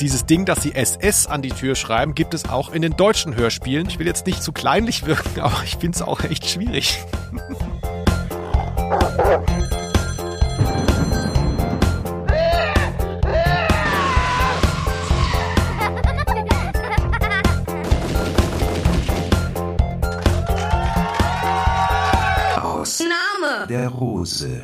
[0.00, 3.34] Dieses Ding, dass sie SS an die Tür schreiben, gibt es auch in den deutschen
[3.34, 3.88] Hörspielen.
[3.88, 7.02] Ich will jetzt nicht zu kleinlich wirken, aber ich finde es auch echt schwierig.
[22.60, 24.62] Aus Name der Rose.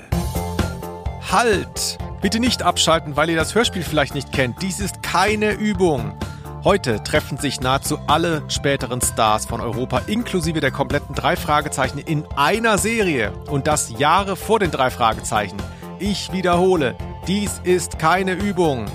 [1.30, 2.01] Halt!
[2.22, 4.62] Bitte nicht abschalten, weil ihr das Hörspiel vielleicht nicht kennt.
[4.62, 6.16] Dies ist keine Übung.
[6.62, 12.24] Heute treffen sich nahezu alle späteren Stars von Europa inklusive der kompletten drei Fragezeichen in
[12.36, 13.32] einer Serie.
[13.50, 15.56] Und das Jahre vor den drei Fragezeichen.
[15.98, 18.86] Ich wiederhole, dies ist keine Übung.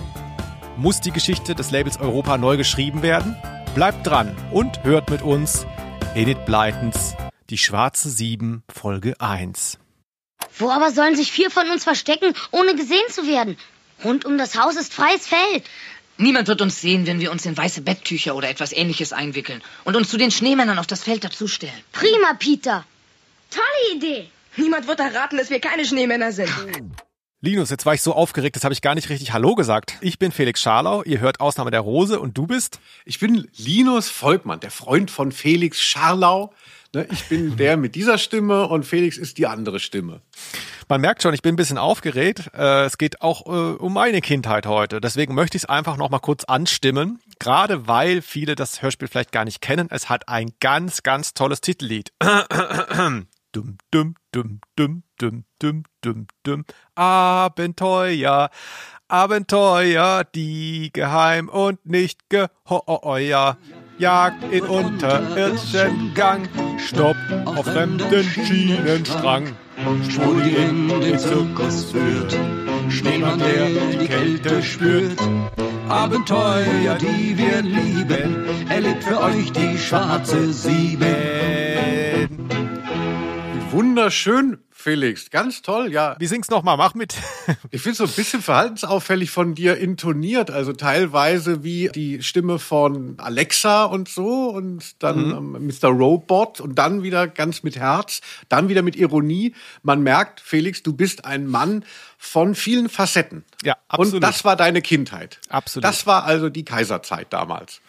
[0.78, 3.36] Muss die Geschichte des Labels Europa neu geschrieben werden?
[3.76, 5.68] Bleibt dran und hört mit uns
[6.16, 7.18] Edith Bleitens
[7.50, 9.80] Die Schwarze Sieben Folge 1.
[10.60, 13.58] Wo aber sollen sich vier von uns verstecken, ohne gesehen zu werden?
[14.04, 15.64] Rund um das Haus ist freies Feld.
[16.18, 19.96] Niemand wird uns sehen, wenn wir uns in weiße Betttücher oder etwas ähnliches einwickeln und
[19.96, 21.74] uns zu den Schneemännern auf das Feld dazustellen.
[21.92, 22.86] Prima, Peter.
[23.52, 24.30] Tolle Idee.
[24.56, 26.50] Niemand wird erraten, dass wir keine Schneemänner sind.
[27.42, 29.94] Linus, jetzt war ich so aufgeregt, das habe ich gar nicht richtig Hallo gesagt.
[30.02, 32.80] Ich bin Felix Scharlau, ihr hört Ausnahme der Rose und du bist?
[33.06, 36.52] Ich bin Linus Volkmann, der Freund von Felix Scharlau.
[36.98, 40.22] Ne, ich bin der mit dieser Stimme und Felix ist die andere Stimme.
[40.90, 42.50] Man merkt schon, ich bin ein bisschen aufgeregt.
[42.58, 45.00] Äh, es geht auch äh, um meine Kindheit heute.
[45.00, 47.20] Deswegen möchte ich es einfach noch mal kurz anstimmen.
[47.38, 49.90] Gerade weil viele das Hörspiel vielleicht gar nicht kennen.
[49.92, 52.14] Es hat ein ganz, ganz tolles Titellied.
[53.54, 56.66] Dum, dum, dum, dum, dum, dum, dum, dum.
[56.96, 58.50] Abenteuer,
[59.08, 63.58] Abenteuer, die geheim und nicht geheuer.
[64.00, 69.48] Jagd in unterirdischen Gang, Stopp auf fremden Schienenstrang.
[70.08, 72.38] Spur, die in den Zirkus führt,
[72.90, 75.20] Schneemann, der die Kälte spürt.
[75.90, 81.08] Abenteuer, die wir lieben, erlebt für euch die schwarze Sieben.
[83.72, 85.30] Wunderschön, Felix.
[85.32, 86.16] Ganz toll, ja.
[86.18, 86.78] Wie sing's nochmal?
[86.78, 87.14] Mach mit.
[87.72, 90.50] Ich finde so ein bisschen verhaltensauffällig von dir intoniert.
[90.50, 95.56] Also teilweise wie die Stimme von Alexa und so und dann Mhm.
[95.56, 95.90] ähm, Mr.
[95.90, 99.54] Robot und dann wieder ganz mit Herz, dann wieder mit Ironie.
[99.84, 101.84] Man merkt, Felix, du bist ein Mann
[102.18, 103.44] von vielen Facetten.
[103.64, 104.14] Ja, absolut.
[104.16, 105.40] Und das war deine Kindheit.
[105.50, 105.84] Absolut.
[105.84, 107.82] Das war also die Kaiserzeit damals.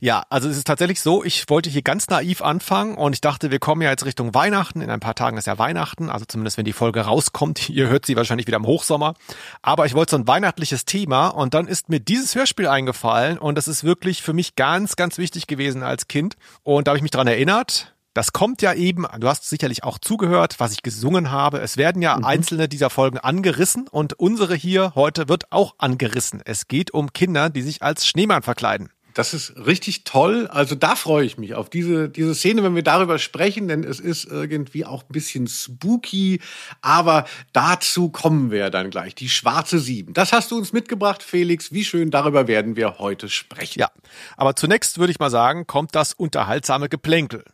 [0.00, 3.50] Ja, also es ist tatsächlich so, ich wollte hier ganz naiv anfangen und ich dachte,
[3.50, 4.80] wir kommen ja jetzt Richtung Weihnachten.
[4.80, 7.68] In ein paar Tagen ist ja Weihnachten, also zumindest wenn die Folge rauskommt.
[7.68, 9.14] Ihr hört sie wahrscheinlich wieder im Hochsommer.
[9.62, 13.56] Aber ich wollte so ein weihnachtliches Thema und dann ist mir dieses Hörspiel eingefallen und
[13.56, 16.36] das ist wirklich für mich ganz, ganz wichtig gewesen als Kind.
[16.62, 17.94] Und da habe ich mich dran erinnert.
[18.14, 21.58] Das kommt ja eben, du hast sicherlich auch zugehört, was ich gesungen habe.
[21.58, 26.40] Es werden ja einzelne dieser Folgen angerissen und unsere hier heute wird auch angerissen.
[26.44, 28.93] Es geht um Kinder, die sich als Schneemann verkleiden.
[29.14, 30.48] Das ist richtig toll.
[30.48, 34.00] Also da freue ich mich auf diese, diese Szene, wenn wir darüber sprechen, denn es
[34.00, 36.40] ist irgendwie auch ein bisschen spooky.
[36.82, 39.14] Aber dazu kommen wir dann gleich.
[39.14, 40.14] Die schwarze Sieben.
[40.14, 41.72] Das hast du uns mitgebracht, Felix.
[41.72, 43.78] Wie schön, darüber werden wir heute sprechen.
[43.78, 43.90] Ja,
[44.36, 47.44] aber zunächst würde ich mal sagen, kommt das unterhaltsame Geplänkel.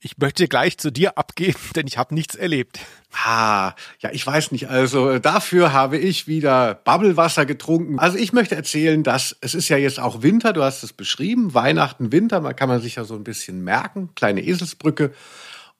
[0.00, 2.78] Ich möchte gleich zu dir abgeben, denn ich habe nichts erlebt.
[3.24, 4.68] Ah, ja, ich weiß nicht.
[4.68, 7.98] Also äh, dafür habe ich wieder Bubblewasser getrunken.
[7.98, 11.52] Also ich möchte erzählen, dass es ist ja jetzt auch Winter, du hast es beschrieben,
[11.54, 15.12] Weihnachten, Winter, man kann man sich ja so ein bisschen merken, kleine Eselsbrücke.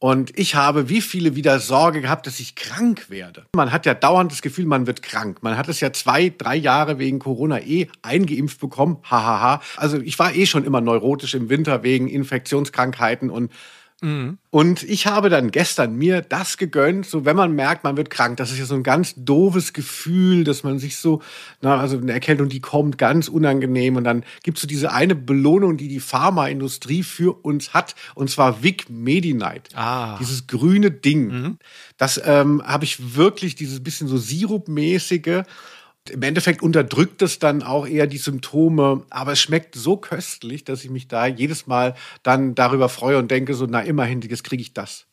[0.00, 3.46] Und ich habe wie viele wieder Sorge gehabt, dass ich krank werde.
[3.54, 5.42] Man hat ja dauernd das Gefühl, man wird krank.
[5.42, 8.98] Man hat es ja zwei, drei Jahre wegen Corona eh eingeimpft bekommen.
[9.02, 9.60] Hahaha.
[9.76, 13.50] Also ich war eh schon immer neurotisch im Winter wegen Infektionskrankheiten und
[14.00, 18.36] und ich habe dann gestern mir das gegönnt, so wenn man merkt, man wird krank.
[18.36, 21.20] Das ist ja so ein ganz doofes Gefühl, dass man sich so,
[21.62, 23.96] na, also eine Erkältung, die kommt, ganz unangenehm.
[23.96, 28.62] Und dann gibt's so diese eine Belohnung, die die Pharmaindustrie für uns hat, und zwar
[28.62, 29.70] Vic Medi-Night.
[29.74, 30.16] Ah.
[30.20, 31.58] Dieses grüne Ding.
[31.96, 35.42] Das ähm, habe ich wirklich, dieses bisschen so Sirupmäßige.
[36.10, 40.84] Im Endeffekt unterdrückt es dann auch eher die Symptome, aber es schmeckt so köstlich, dass
[40.84, 44.62] ich mich da jedes Mal dann darüber freue und denke so, na immerhin, jetzt kriege
[44.62, 45.06] ich das.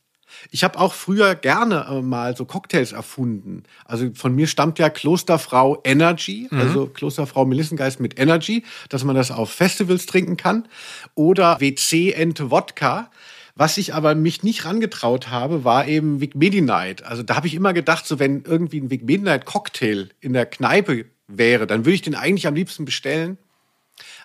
[0.51, 3.63] Ich habe auch früher gerne äh, mal so Cocktails erfunden.
[3.85, 9.31] Also von mir stammt ja Klosterfrau Energy, also Klosterfrau Melissengeist mit Energy, dass man das
[9.31, 10.67] auf Festivals trinken kann.
[11.13, 13.09] Oder WC Ente Wodka.
[13.57, 17.03] Was ich aber mich nicht rangetraut habe, war eben Vic Medi-Night.
[17.03, 20.45] Also da habe ich immer gedacht, so wenn irgendwie ein Vic Medi-Night Cocktail in der
[20.45, 23.37] Kneipe wäre, dann würde ich den eigentlich am liebsten bestellen.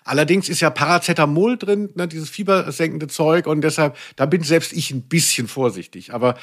[0.03, 4.91] Allerdings ist ja Paracetamol drin, ne, dieses fiebersenkende Zeug und deshalb, da bin selbst ich
[4.91, 6.13] ein bisschen vorsichtig.
[6.13, 6.35] Aber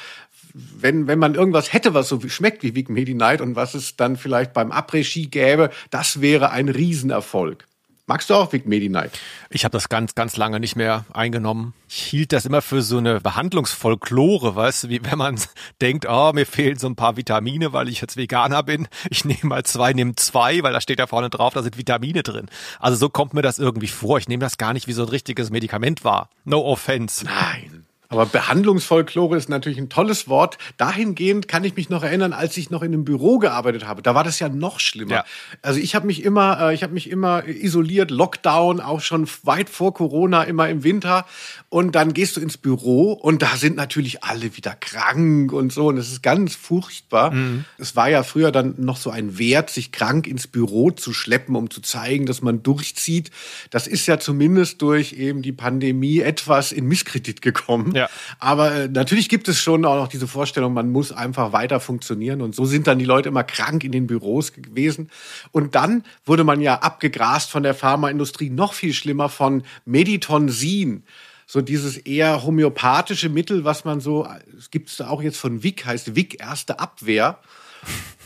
[0.53, 4.17] wenn, wenn man irgendwas hätte, was so schmeckt wie Vic Medi-Night und was es dann
[4.17, 7.68] vielleicht beim Après-Ski gäbe, das wäre ein Riesenerfolg.
[8.09, 9.11] Magst du auch Vic Medi-Night?
[9.51, 11.75] Ich habe das ganz, ganz lange nicht mehr eingenommen.
[11.87, 15.39] Ich hielt das immer für so eine Behandlungsfolklore, weißt du, wie wenn man
[15.79, 18.87] denkt, oh, mir fehlen so ein paar Vitamine, weil ich jetzt Veganer bin.
[19.11, 22.23] Ich nehme mal zwei, nehme zwei, weil da steht da vorne drauf, da sind Vitamine
[22.23, 22.47] drin.
[22.79, 24.17] Also so kommt mir das irgendwie vor.
[24.17, 26.31] Ich nehme das gar nicht wie so ein richtiges Medikament wahr.
[26.45, 27.23] No offense.
[27.25, 27.78] Nein.
[28.11, 30.57] Aber Behandlungsfolklore ist natürlich ein tolles Wort.
[30.77, 34.01] Dahingehend kann ich mich noch erinnern, als ich noch in einem Büro gearbeitet habe.
[34.01, 35.13] Da war das ja noch schlimmer.
[35.13, 35.25] Ja.
[35.61, 39.69] Also ich habe mich immer, äh, ich habe mich immer isoliert, Lockdown, auch schon weit
[39.69, 41.27] vor Corona, immer im Winter.
[41.69, 45.89] Und dann gehst du ins Büro und da sind natürlich alle wieder krank und so.
[45.89, 47.31] Und es ist ganz furchtbar.
[47.77, 51.55] Es war ja früher dann noch so ein Wert, sich krank ins Büro zu schleppen,
[51.55, 53.29] um zu zeigen, dass man durchzieht.
[53.69, 57.93] Das ist ja zumindest durch eben die Pandemie etwas in Misskredit gekommen.
[57.95, 57.98] Ja.
[58.39, 62.41] Aber äh, natürlich gibt es schon auch noch diese Vorstellung, man muss einfach weiter funktionieren.
[62.41, 65.09] Und so sind dann die Leute immer krank in den Büros gewesen.
[65.51, 71.03] Und dann wurde man ja abgegrast von der Pharmaindustrie, noch viel schlimmer von Meditonsin.
[71.45, 75.83] So dieses eher homöopathische Mittel, was man so, es gibt es auch jetzt von Wick,
[75.85, 77.39] heißt Wick Erste Abwehr.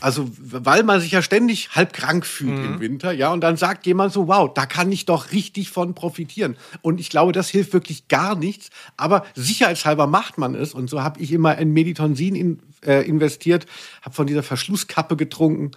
[0.03, 3.85] Also, weil man sich ja ständig halb krank fühlt im Winter, ja, und dann sagt
[3.85, 6.57] jemand so, wow, da kann ich doch richtig von profitieren.
[6.81, 10.73] Und ich glaube, das hilft wirklich gar nichts, aber sicherheitshalber macht man es.
[10.73, 13.65] Und so habe ich immer in Meditonsin in, äh, investiert,
[14.01, 15.71] habe von dieser Verschlusskappe getrunken,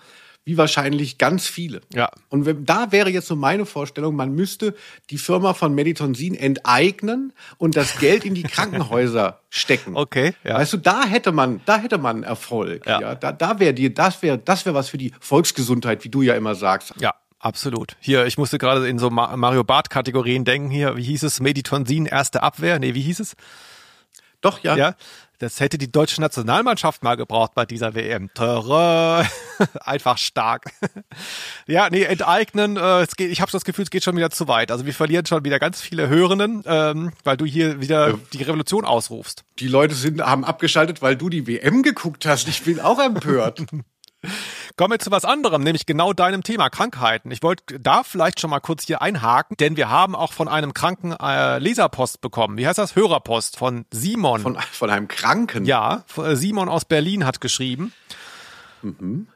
[0.46, 1.80] wie wahrscheinlich ganz viele.
[1.92, 2.08] Ja.
[2.28, 4.76] Und wenn, da wäre jetzt so meine Vorstellung, man müsste
[5.10, 9.96] die Firma von Meditonsin enteignen und das Geld in die Krankenhäuser stecken.
[9.96, 10.54] Okay, ja.
[10.54, 12.86] Weißt du, da hätte man, da hätte man Erfolg.
[12.86, 13.00] Ja.
[13.00, 13.14] Ja.
[13.16, 16.34] Da, da wäre die, das wäre, das wäre was für die Volksgesundheit, wie du ja
[16.34, 16.94] immer sagst.
[17.00, 17.96] Ja, absolut.
[17.98, 20.70] Hier, ich musste gerade in so Ma- Mario Bart Kategorien denken.
[20.70, 21.40] Hier, wie hieß es?
[21.40, 22.78] Meditonsin, erste Abwehr?
[22.78, 23.34] Nee, wie hieß es?
[24.42, 24.76] Doch, ja.
[24.76, 24.94] Ja.
[25.38, 28.32] Das hätte die deutsche Nationalmannschaft mal gebraucht bei dieser WM.
[28.32, 29.26] Töre.
[29.80, 30.70] Einfach stark.
[31.66, 32.76] ja, nee, enteignen.
[32.76, 34.70] Äh, es geht, ich habe das Gefühl, es geht schon wieder zu weit.
[34.70, 38.84] Also wir verlieren schon wieder ganz viele Hörenden, ähm, weil du hier wieder die Revolution
[38.84, 39.44] ausrufst.
[39.58, 42.48] Die Leute sind, haben abgeschaltet, weil du die WM geguckt hast.
[42.48, 43.64] Ich bin auch empört.
[44.76, 47.30] Kommen wir zu was anderem, nämlich genau deinem Thema Krankheiten.
[47.30, 50.74] Ich wollte da vielleicht schon mal kurz hier einhaken, denn wir haben auch von einem
[50.74, 52.58] kranken äh, Leserpost bekommen.
[52.58, 52.96] Wie heißt das?
[52.96, 54.40] Hörerpost von Simon.
[54.40, 55.64] Von, von einem Kranken.
[55.64, 57.92] Ja, äh, Simon aus Berlin hat geschrieben.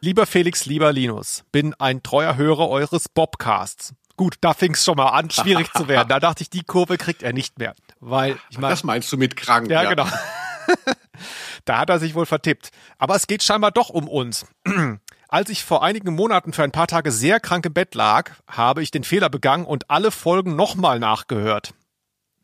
[0.00, 3.94] Lieber Felix, lieber Linus, bin ein treuer Hörer eures Bobcasts.
[4.16, 6.08] Gut, da fing es schon mal an, schwierig zu werden.
[6.08, 7.74] Da dachte ich, die Kurve kriegt er nicht mehr.
[8.00, 9.70] Weil, ich meine, Das meinst du mit krank?
[9.70, 10.06] ja, genau.
[11.64, 12.70] da hat er sich wohl vertippt.
[12.98, 14.46] Aber es geht scheinbar doch um uns.
[15.28, 18.82] Als ich vor einigen Monaten für ein paar Tage sehr krank im Bett lag, habe
[18.82, 21.72] ich den Fehler begangen und alle Folgen nochmal nachgehört.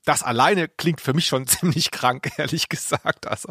[0.06, 3.26] Das alleine klingt für mich schon ziemlich krank, ehrlich gesagt.
[3.26, 3.48] Also,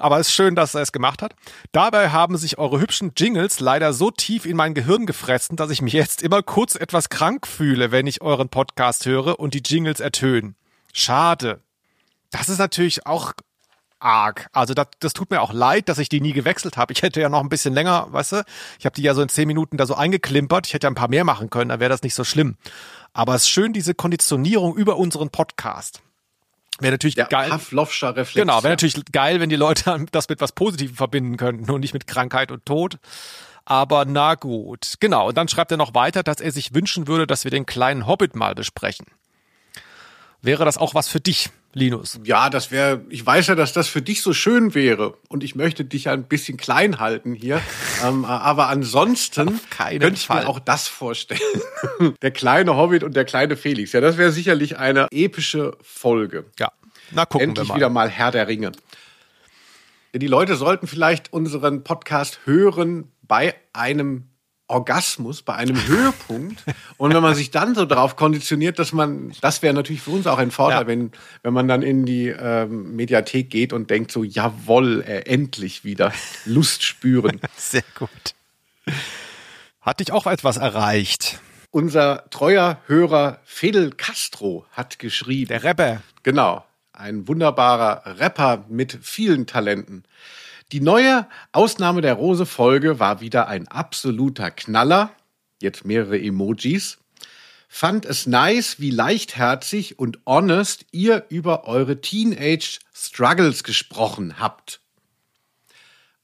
[0.00, 1.36] aber es ist schön, dass er es gemacht hat.
[1.70, 5.80] Dabei haben sich eure hübschen Jingles leider so tief in mein Gehirn gefressen, dass ich
[5.80, 10.00] mich jetzt immer kurz etwas krank fühle, wenn ich euren Podcast höre und die Jingles
[10.00, 10.56] ertönen.
[10.92, 11.60] Schade.
[12.32, 13.32] Das ist natürlich auch
[14.04, 14.48] arg.
[14.52, 16.92] Also das, das tut mir auch leid, dass ich die nie gewechselt habe.
[16.92, 18.44] Ich hätte ja noch ein bisschen länger, weißt du,
[18.78, 20.66] ich habe die ja so in zehn Minuten da so eingeklimpert.
[20.66, 22.56] Ich hätte ja ein paar mehr machen können, dann wäre das nicht so schlimm.
[23.12, 26.02] Aber es ist schön, diese Konditionierung über unseren Podcast.
[26.80, 27.50] Wäre natürlich Der geil.
[27.50, 28.34] Pavlovscher Reflex.
[28.34, 28.70] Genau, wäre ja.
[28.70, 32.50] natürlich geil, wenn die Leute das mit was Positivem verbinden könnten und nicht mit Krankheit
[32.50, 32.98] und Tod.
[33.64, 34.94] Aber na gut.
[35.00, 35.28] Genau.
[35.28, 38.06] Und dann schreibt er noch weiter, dass er sich wünschen würde, dass wir den kleinen
[38.06, 39.06] Hobbit mal besprechen.
[40.42, 42.20] Wäre das auch was für dich, Linus?
[42.24, 45.18] Ja, das wäre, ich weiß ja, dass das für dich so schön wäre.
[45.28, 47.60] Und ich möchte dich ja ein bisschen klein halten hier.
[48.04, 50.44] ähm, aber ansonsten könnte ich Fall.
[50.44, 51.40] mir auch das vorstellen.
[52.22, 53.92] der kleine Hobbit und der kleine Felix.
[53.92, 56.46] Ja, das wäre sicherlich eine epische Folge.
[56.58, 56.72] Ja.
[57.10, 57.76] Na, gucken Endlich wir mal.
[57.76, 58.72] wieder mal Herr der Ringe.
[60.14, 64.28] Die Leute sollten vielleicht unseren Podcast hören bei einem
[64.66, 66.64] Orgasmus, bei einem Höhepunkt.
[66.96, 70.26] Und wenn man sich dann so darauf konditioniert, dass man, das wäre natürlich für uns
[70.26, 70.86] auch ein Vorteil, Ja.
[70.86, 75.84] wenn, wenn man dann in die ähm, Mediathek geht und denkt so, jawoll, äh, endlich
[75.84, 76.12] wieder
[76.46, 77.40] Lust spüren.
[77.56, 78.08] Sehr gut.
[79.80, 81.40] Hat dich auch etwas erreicht?
[81.70, 85.48] Unser treuer Hörer Fidel Castro hat geschrieben.
[85.48, 86.02] Der Rapper.
[86.22, 90.04] Genau, ein wunderbarer Rapper mit vielen Talenten.
[90.72, 95.10] Die neue Ausnahme der Rose-Folge war wieder ein absoluter Knaller.
[95.60, 96.98] Jetzt mehrere Emojis.
[97.68, 104.80] Fand es nice, wie leichtherzig und honest ihr über eure Teenage Struggles gesprochen habt.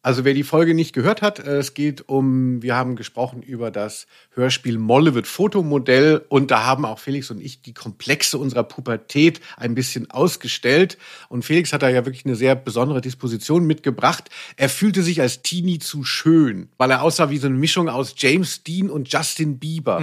[0.03, 3.71] Also wer die Folge nicht gehört hat, äh, es geht um, wir haben gesprochen über
[3.71, 8.63] das Hörspiel Molle wird Fotomodell und da haben auch Felix und ich die Komplexe unserer
[8.63, 10.97] Pubertät ein bisschen ausgestellt.
[11.29, 14.31] Und Felix hat da ja wirklich eine sehr besondere Disposition mitgebracht.
[14.57, 18.15] Er fühlte sich als Teenie zu schön, weil er aussah wie so eine Mischung aus
[18.17, 20.01] James Dean und Justin Bieber.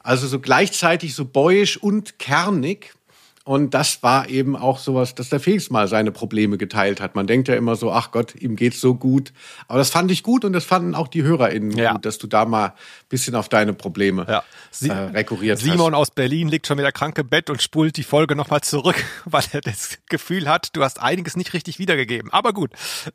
[0.00, 2.94] Also so gleichzeitig so boyisch und kernig.
[3.44, 7.16] Und das war eben auch sowas, dass der Felix mal seine Probleme geteilt hat.
[7.16, 9.32] Man denkt ja immer so, ach Gott, ihm geht's so gut.
[9.66, 11.92] Aber das fand ich gut und das fanden auch die HörerInnen Ja.
[11.92, 12.72] gut, dass du da mal ein
[13.08, 14.44] bisschen auf deine Probleme Ja.
[14.70, 15.98] Sie- äh, rekurriert Simon hast.
[16.00, 18.94] aus Berlin liegt schon wieder krank im Bett und spult die Folge nochmal zurück,
[19.24, 22.30] weil er das Gefühl hat, du hast einiges nicht richtig wiedergegeben.
[22.32, 22.70] Aber gut,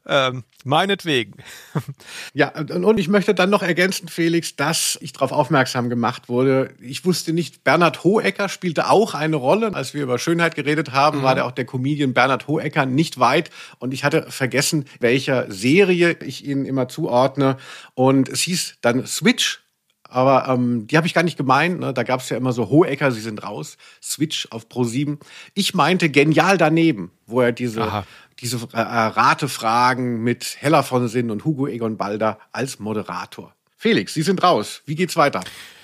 [0.05, 1.36] ähm, meinetwegen.
[2.34, 6.74] Ja, und, und ich möchte dann noch ergänzen, Felix, dass ich darauf aufmerksam gemacht wurde.
[6.81, 9.74] Ich wusste nicht, Bernhard Hohecker spielte auch eine Rolle.
[9.74, 13.50] Als wir über Schönheit geredet haben, war der auch der Comedian Bernhard Hohecker nicht weit.
[13.80, 17.58] Und ich hatte vergessen, welcher Serie ich Ihnen immer zuordne.
[17.94, 19.64] Und es hieß dann Switch.
[20.10, 21.80] Aber ähm, die habe ich gar nicht gemeint.
[21.80, 21.94] Ne?
[21.94, 23.78] Da gab es ja immer so Hohecker, sie sind raus.
[24.02, 25.20] Switch auf Pro 7.
[25.54, 28.06] Ich meinte genial daneben, wo er diese Aha.
[28.40, 33.54] diese äh, Ratefragen mit Hella von Sinn und Hugo Egon Balder als Moderator.
[33.76, 34.82] Felix, Sie sind raus.
[34.86, 35.42] Wie geht's weiter?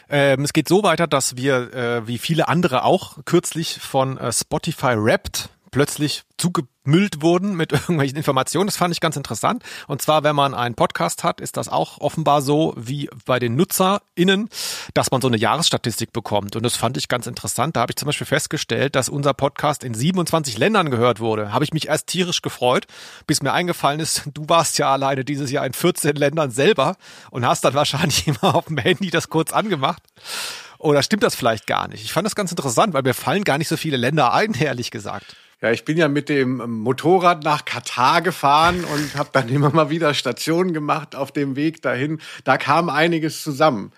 [0.09, 4.31] Ähm, es geht so weiter, dass wir, äh, wie viele andere auch, kürzlich von äh,
[4.31, 8.67] Spotify Wrapped plötzlich zugemüllt wurden mit irgendwelchen Informationen.
[8.67, 9.63] Das fand ich ganz interessant.
[9.87, 13.55] Und zwar, wenn man einen Podcast hat, ist das auch offenbar so wie bei den
[13.55, 14.49] NutzerInnen,
[14.93, 16.55] dass man so eine Jahresstatistik bekommt.
[16.55, 17.75] Und das fand ich ganz interessant.
[17.75, 21.51] Da habe ich zum Beispiel festgestellt, dass unser Podcast in 27 Ländern gehört wurde.
[21.51, 22.85] Habe ich mich erst tierisch gefreut,
[23.25, 26.95] bis mir eingefallen ist, du warst ja alleine dieses Jahr in 14 Ländern selber
[27.31, 30.03] und hast dann wahrscheinlich immer auf dem Handy das kurz angemacht.
[30.77, 32.03] Oder stimmt das vielleicht gar nicht?
[32.03, 34.91] Ich fand das ganz interessant, weil mir fallen gar nicht so viele Länder ein, ehrlich
[34.91, 35.37] gesagt.
[35.63, 39.89] Ja, ich bin ja mit dem Motorrad nach Katar gefahren und habe dann immer mal
[39.89, 42.19] wieder Stationen gemacht auf dem Weg dahin.
[42.43, 43.93] Da kam einiges zusammen.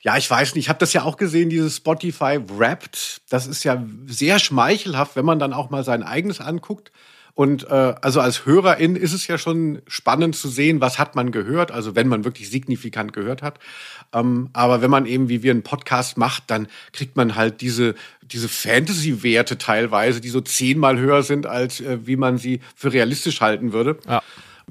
[0.00, 3.20] Ja, ich weiß nicht, ich habe das ja auch gesehen, dieses Spotify Wrapped.
[3.30, 6.90] Das ist ja sehr schmeichelhaft, wenn man dann auch mal sein eigenes anguckt.
[7.34, 11.32] Und äh, also als Hörerin ist es ja schon spannend zu sehen, was hat man
[11.32, 13.58] gehört, also wenn man wirklich signifikant gehört hat.
[14.12, 17.94] Ähm, aber wenn man eben wie wir einen Podcast macht, dann kriegt man halt diese,
[18.22, 23.40] diese Fantasy-Werte teilweise, die so zehnmal höher sind, als äh, wie man sie für realistisch
[23.40, 23.98] halten würde.
[24.06, 24.22] Ja.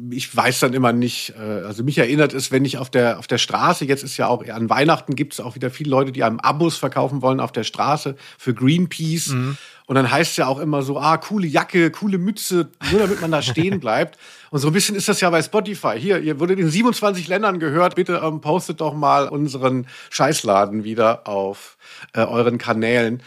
[0.09, 3.27] Ich weiß dann immer nicht, äh, also mich erinnert es, wenn ich auf der, auf
[3.27, 6.23] der Straße, jetzt ist ja auch an Weihnachten gibt es auch wieder viele Leute, die
[6.23, 9.29] einem Abos verkaufen wollen auf der Straße für Greenpeace.
[9.91, 13.19] Und dann heißt es ja auch immer so, ah, coole Jacke, coole Mütze, nur damit
[13.19, 14.17] man da stehen bleibt.
[14.49, 15.99] Und so ein bisschen ist das ja bei Spotify.
[15.99, 17.95] Hier, ihr wurdet in 27 Ländern gehört.
[17.95, 21.77] Bitte ähm, postet doch mal unseren Scheißladen wieder auf
[22.13, 23.21] äh, euren Kanälen.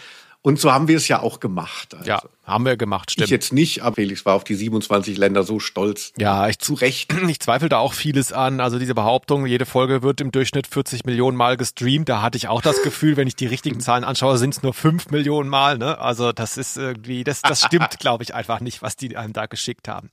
[0.47, 1.95] Und so haben wir es ja auch gemacht.
[1.95, 2.07] Also.
[2.07, 3.31] Ja, haben wir gemacht, Ich stimmt.
[3.31, 6.13] jetzt nicht, aber Felix war auf die 27 Länder so stolz.
[6.19, 7.11] Ja, ich Zu Recht.
[7.29, 8.61] Ich zweifle da auch vieles an.
[8.61, 12.11] Also diese Behauptung, jede Folge wird im Durchschnitt 40 Millionen Mal gestreamt.
[12.11, 14.75] Da hatte ich auch das Gefühl, wenn ich die richtigen Zahlen anschaue, sind es nur
[14.75, 15.79] 5 Millionen Mal.
[15.79, 15.99] Ne?
[15.99, 19.47] Also das ist irgendwie, das, das stimmt, glaube ich, einfach nicht, was die einem da
[19.47, 20.11] geschickt haben.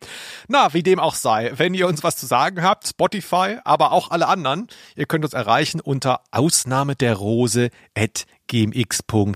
[0.48, 4.12] Na, wie dem auch sei, wenn ihr uns was zu sagen habt, Spotify, aber auch
[4.12, 9.36] alle anderen, ihr könnt uns erreichen unter Ausnahme der Rose at gmx.de.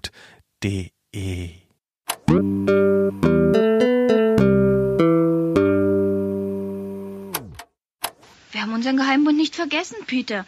[0.66, 0.82] Wir
[8.62, 10.46] haben unseren Geheimbund nicht vergessen, Peter.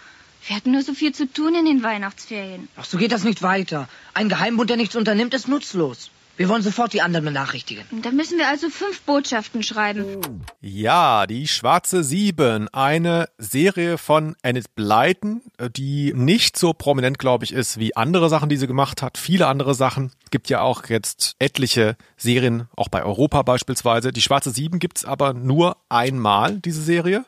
[0.48, 2.68] Wir hatten nur so viel zu tun in den Weihnachtsferien.
[2.78, 3.88] Ach, so geht das nicht weiter.
[4.16, 6.10] Ein Geheimbund, der nichts unternimmt, ist nutzlos.
[6.38, 7.84] Wir wollen sofort die anderen benachrichtigen.
[8.04, 10.46] Da müssen wir also fünf Botschaften schreiben.
[10.62, 15.42] Ja, die Schwarze Sieben, eine Serie von Enid Blyton,
[15.76, 19.18] die nicht so prominent, glaube ich, ist wie andere Sachen, die sie gemacht hat.
[19.18, 20.12] Viele andere Sachen.
[20.30, 24.12] Gibt ja auch jetzt etliche Serien, auch bei Europa beispielsweise.
[24.12, 27.26] Die Schwarze Sieben gibt's aber nur einmal, diese Serie.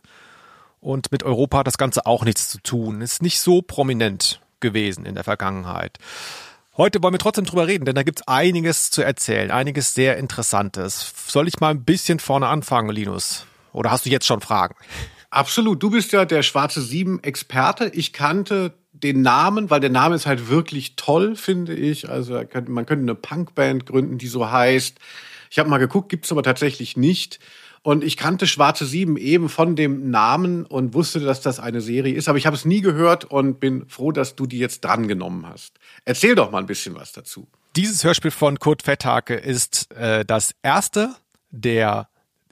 [0.82, 3.02] Und mit Europa hat das Ganze auch nichts zu tun.
[3.02, 5.98] Ist nicht so prominent gewesen in der Vergangenheit.
[6.80, 11.14] Heute wollen wir trotzdem drüber reden, denn da gibt's einiges zu erzählen, einiges sehr Interessantes.
[11.28, 13.46] Soll ich mal ein bisschen vorne anfangen, Linus?
[13.74, 14.76] Oder hast du jetzt schon Fragen?
[15.30, 15.84] Absolut.
[15.84, 17.92] Du bist ja der Schwarze Sieben-Experte.
[17.94, 22.10] Ich kannte den Namen, weil der Name ist halt wirklich toll, finde ich.
[22.10, 25.00] Also man könnte eine Punkband gründen, die so heißt.
[25.50, 27.42] Ich habe mal geguckt, gibt's aber tatsächlich nicht.
[27.82, 32.14] Und ich kannte Schwarze Sieben eben von dem Namen und wusste, dass das eine Serie
[32.14, 32.28] ist.
[32.28, 35.80] Aber ich habe es nie gehört und bin froh, dass du die jetzt drangenommen hast.
[36.06, 37.48] Erzähl doch mal ein bisschen was dazu.
[37.76, 41.16] Dieses Hörspiel von Kurt Fetthake ist äh, das erste
[41.52, 42.10] der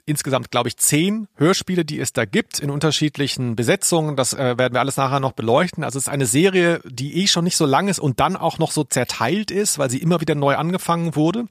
[0.08, 4.16] insgesamt, glaube ich, zehn Hörspiele, die es da gibt, in unterschiedlichen Besetzungen.
[4.16, 5.84] Das äh, werden wir alles nachher noch beleuchten.
[5.84, 8.58] Also es ist eine Serie, die eh schon nicht so lang ist und dann auch
[8.58, 11.44] noch so zerteilt ist, weil sie immer wieder neu angefangen wurde.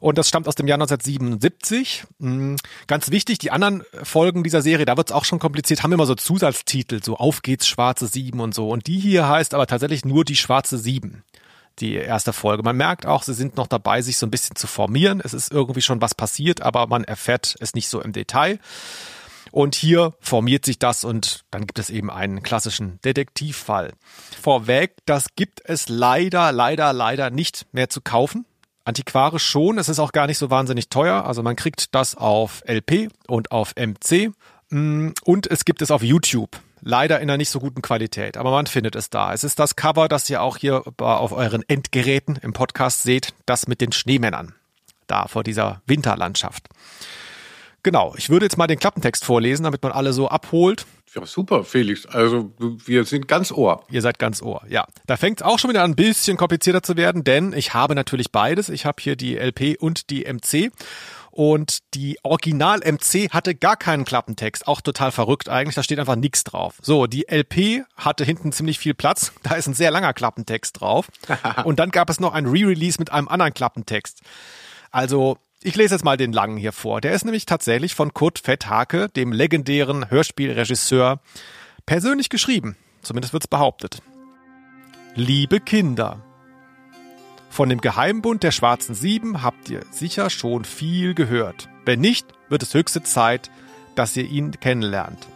[0.00, 2.04] Und das stammt aus dem Jahr 1977.
[2.18, 5.92] Mm, Ganz wichtig, die anderen Folgen dieser Serie, da wird es auch schon kompliziert, haben
[5.92, 8.68] immer so Zusatztitel, so Auf geht's, Schwarze Sieben und so.
[8.68, 11.24] Und die hier heißt aber tatsächlich nur die Schwarze Sieben
[11.80, 12.62] die erste Folge.
[12.62, 15.20] Man merkt auch, sie sind noch dabei, sich so ein bisschen zu formieren.
[15.24, 18.58] Es ist irgendwie schon was passiert, aber man erfährt es nicht so im Detail.
[19.50, 23.92] Und hier formiert sich das und dann gibt es eben einen klassischen Detektivfall.
[24.40, 28.44] Vorweg, das gibt es leider, leider, leider nicht mehr zu kaufen.
[28.88, 31.26] Antiquarisch schon, es ist auch gar nicht so wahnsinnig teuer.
[31.26, 34.32] Also man kriegt das auf LP und auf MC.
[34.70, 36.58] Mm, und es gibt es auf YouTube.
[36.80, 39.34] Leider in einer nicht so guten Qualität, aber man findet es da.
[39.34, 43.68] Es ist das Cover, das ihr auch hier auf euren Endgeräten im Podcast seht, das
[43.68, 44.54] mit den Schneemännern.
[45.06, 46.70] Da vor dieser Winterlandschaft.
[47.82, 50.86] Genau, ich würde jetzt mal den Klappentext vorlesen, damit man alle so abholt.
[51.14, 52.06] Ja, super, Felix.
[52.06, 53.84] Also wir sind ganz Ohr.
[53.90, 54.84] Ihr seid ganz Ohr, ja.
[55.06, 57.94] Da fängt es auch schon wieder an, ein bisschen komplizierter zu werden, denn ich habe
[57.94, 58.68] natürlich beides.
[58.68, 60.70] Ich habe hier die LP und die MC.
[61.30, 64.66] Und die Original-MC hatte gar keinen Klappentext.
[64.66, 65.76] Auch total verrückt eigentlich.
[65.76, 66.74] Da steht einfach nichts drauf.
[66.82, 69.32] So, die LP hatte hinten ziemlich viel Platz.
[69.44, 71.08] Da ist ein sehr langer Klappentext drauf.
[71.64, 74.20] Und dann gab es noch ein Re-Release mit einem anderen Klappentext.
[74.90, 77.00] Also, ich lese jetzt mal den langen hier vor.
[77.00, 81.20] Der ist nämlich tatsächlich von Kurt Fetthake, dem legendären Hörspielregisseur,
[81.86, 82.76] persönlich geschrieben.
[83.02, 84.02] Zumindest wird's behauptet.
[85.14, 86.22] Liebe Kinder,
[87.50, 91.68] von dem Geheimbund der Schwarzen Sieben habt ihr sicher schon viel gehört.
[91.84, 93.50] Wenn nicht, wird es höchste Zeit,
[93.94, 95.26] dass ihr ihn kennenlernt.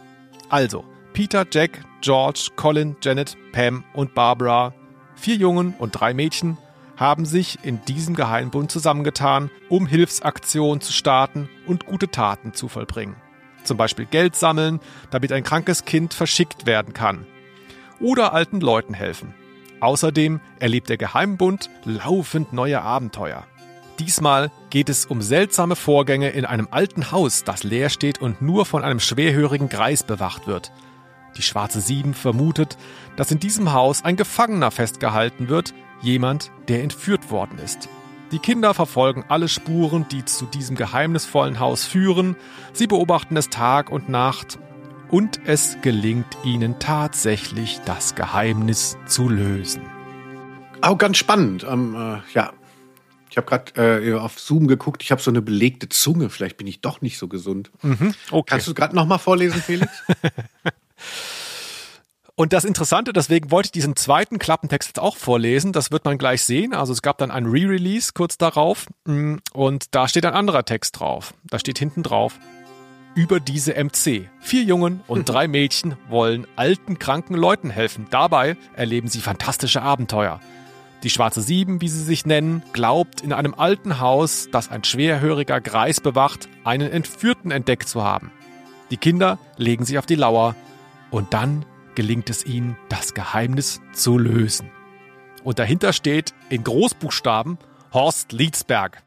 [0.47, 4.73] Also, Peter, Jack, George, Colin, Janet, Pam und Barbara,
[5.15, 6.57] vier Jungen und drei Mädchen,
[6.97, 13.15] haben sich in diesem Geheimbund zusammengetan, um Hilfsaktionen zu starten und gute Taten zu vollbringen.
[13.63, 17.25] Zum Beispiel Geld sammeln, damit ein krankes Kind verschickt werden kann.
[17.99, 19.33] Oder alten Leuten helfen.
[19.79, 23.45] Außerdem erlebt der Geheimbund laufend neue Abenteuer.
[23.99, 28.65] Diesmal geht es um seltsame Vorgänge in einem alten Haus, das leer steht und nur
[28.65, 30.71] von einem schwerhörigen Greis bewacht wird.
[31.37, 32.77] Die Schwarze Sieben vermutet,
[33.15, 35.73] dass in diesem Haus ein Gefangener festgehalten wird,
[36.03, 37.89] jemand, der entführt worden ist.
[38.31, 42.35] Die Kinder verfolgen alle Spuren, die zu diesem geheimnisvollen Haus führen,
[42.73, 44.59] sie beobachten es Tag und Nacht
[45.09, 49.83] und es gelingt ihnen tatsächlich, das Geheimnis zu lösen.
[50.81, 51.63] Auch ganz spannend.
[51.69, 52.53] Ähm, äh, ja,
[53.29, 55.01] ich habe gerade äh, auf Zoom geguckt.
[55.01, 56.29] Ich habe so eine belegte Zunge.
[56.29, 57.71] Vielleicht bin ich doch nicht so gesund.
[57.81, 58.43] Mhm, okay.
[58.47, 59.91] Kannst du gerade noch mal vorlesen, Felix?
[62.35, 65.71] Und das Interessante, deswegen wollte ich diesen zweiten Klappentext jetzt auch vorlesen.
[65.71, 66.73] Das wird man gleich sehen.
[66.73, 70.99] Also es gab dann ein Re-Release kurz darauf mm, und da steht ein anderer Text
[70.99, 71.35] drauf.
[71.43, 72.39] Da steht hinten drauf,
[73.13, 74.29] über diese MC.
[74.39, 78.07] Vier Jungen und drei Mädchen wollen alten, kranken Leuten helfen.
[78.09, 80.41] Dabei erleben sie fantastische Abenteuer.
[81.03, 85.61] Die Schwarze Sieben, wie sie sich nennen, glaubt, in einem alten Haus, das ein schwerhöriger
[85.61, 88.31] Greis bewacht, einen Entführten entdeckt zu haben.
[88.89, 90.55] Die Kinder legen sich auf die Lauer
[91.11, 94.69] und dann gelingt es ihnen, das Geheimnis zu lösen.
[95.43, 97.57] Und dahinter steht in Großbuchstaben
[97.93, 99.03] Horst Liedsberg.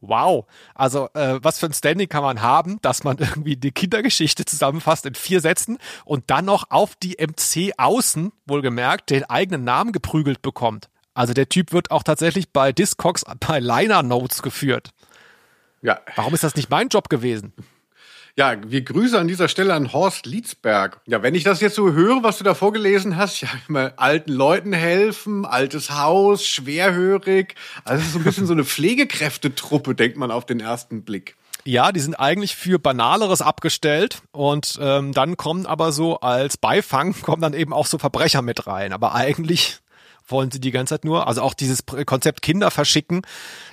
[0.00, 4.44] Wow, also äh, was für ein Standing kann man haben, dass man irgendwie die Kindergeschichte
[4.44, 9.92] zusammenfasst in vier Sätzen und dann noch auf die MC außen, wohlgemerkt, den eigenen Namen
[9.92, 10.88] geprügelt bekommt.
[11.14, 14.90] Also der Typ wird auch tatsächlich bei Discogs bei Liner Notes geführt.
[15.82, 16.00] Ja.
[16.16, 17.52] Warum ist das nicht mein Job gewesen?
[18.34, 21.02] Ja, wir grüßen an dieser Stelle an Horst Liedsberg.
[21.06, 24.32] Ja, wenn ich das jetzt so höre, was du da vorgelesen hast, ja, immer alten
[24.32, 27.54] Leuten helfen, altes Haus, schwerhörig.
[27.84, 31.36] Also so ein bisschen so eine Pflegekräftetruppe, denkt man auf den ersten Blick.
[31.64, 37.14] Ja, die sind eigentlich für Banaleres abgestellt und ähm, dann kommen aber so als Beifang
[37.22, 38.94] kommen dann eben auch so Verbrecher mit rein.
[38.94, 39.81] Aber eigentlich
[40.32, 41.28] wollen sie die ganze Zeit nur.
[41.28, 43.22] Also auch dieses Konzept Kinder verschicken,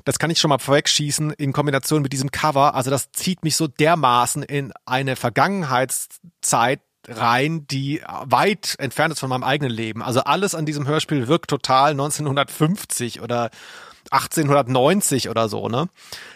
[0.05, 2.75] das kann ich schon mal vorwegschießen in Kombination mit diesem Cover.
[2.75, 9.29] Also das zieht mich so dermaßen in eine Vergangenheitszeit rein, die weit entfernt ist von
[9.29, 10.03] meinem eigenen Leben.
[10.03, 13.49] Also alles an diesem Hörspiel wirkt total 1950 oder
[14.11, 15.89] 1890 oder so, ne?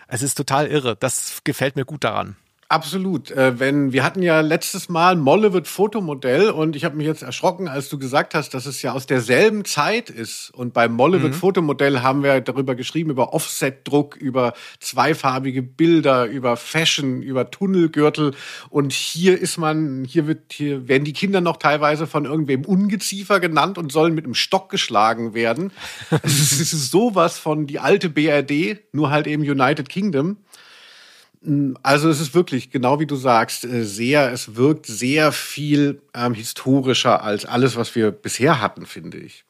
[0.07, 0.95] Es ist total irre.
[0.95, 2.35] Das gefällt mir gut daran.
[2.73, 3.29] Absolut.
[3.29, 7.21] Äh, wenn wir hatten ja letztes Mal Molle wird Fotomodell und ich habe mich jetzt
[7.21, 10.49] erschrocken, als du gesagt hast, dass es ja aus derselben Zeit ist.
[10.55, 11.23] Und bei Molle mhm.
[11.23, 18.33] wird Fotomodell haben wir darüber geschrieben über Offset-Druck, über zweifarbige Bilder, über Fashion, über Tunnelgürtel.
[18.71, 23.39] Und hier ist man, hier wird, hier werden die Kinder noch teilweise von irgendwem Ungeziefer
[23.39, 25.71] genannt und sollen mit einem Stock geschlagen werden.
[26.23, 30.37] es ist sowas von die alte BRD, nur halt eben United Kingdom.
[31.81, 36.33] Also es ist wirklich, genau wie du sagst, äh, sehr, es wirkt sehr viel ähm,
[36.33, 39.43] historischer als alles, was wir bisher hatten, finde ich.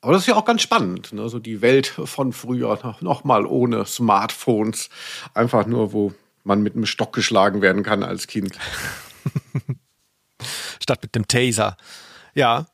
[0.00, 1.28] Aber das ist ja auch ganz spannend, ne?
[1.28, 4.90] so die Welt von früher, noch mal ohne Smartphones,
[5.34, 8.58] einfach nur, wo man mit einem Stock geschlagen werden kann als Kind.
[10.80, 11.76] Statt mit dem Taser.
[12.34, 12.66] Ja,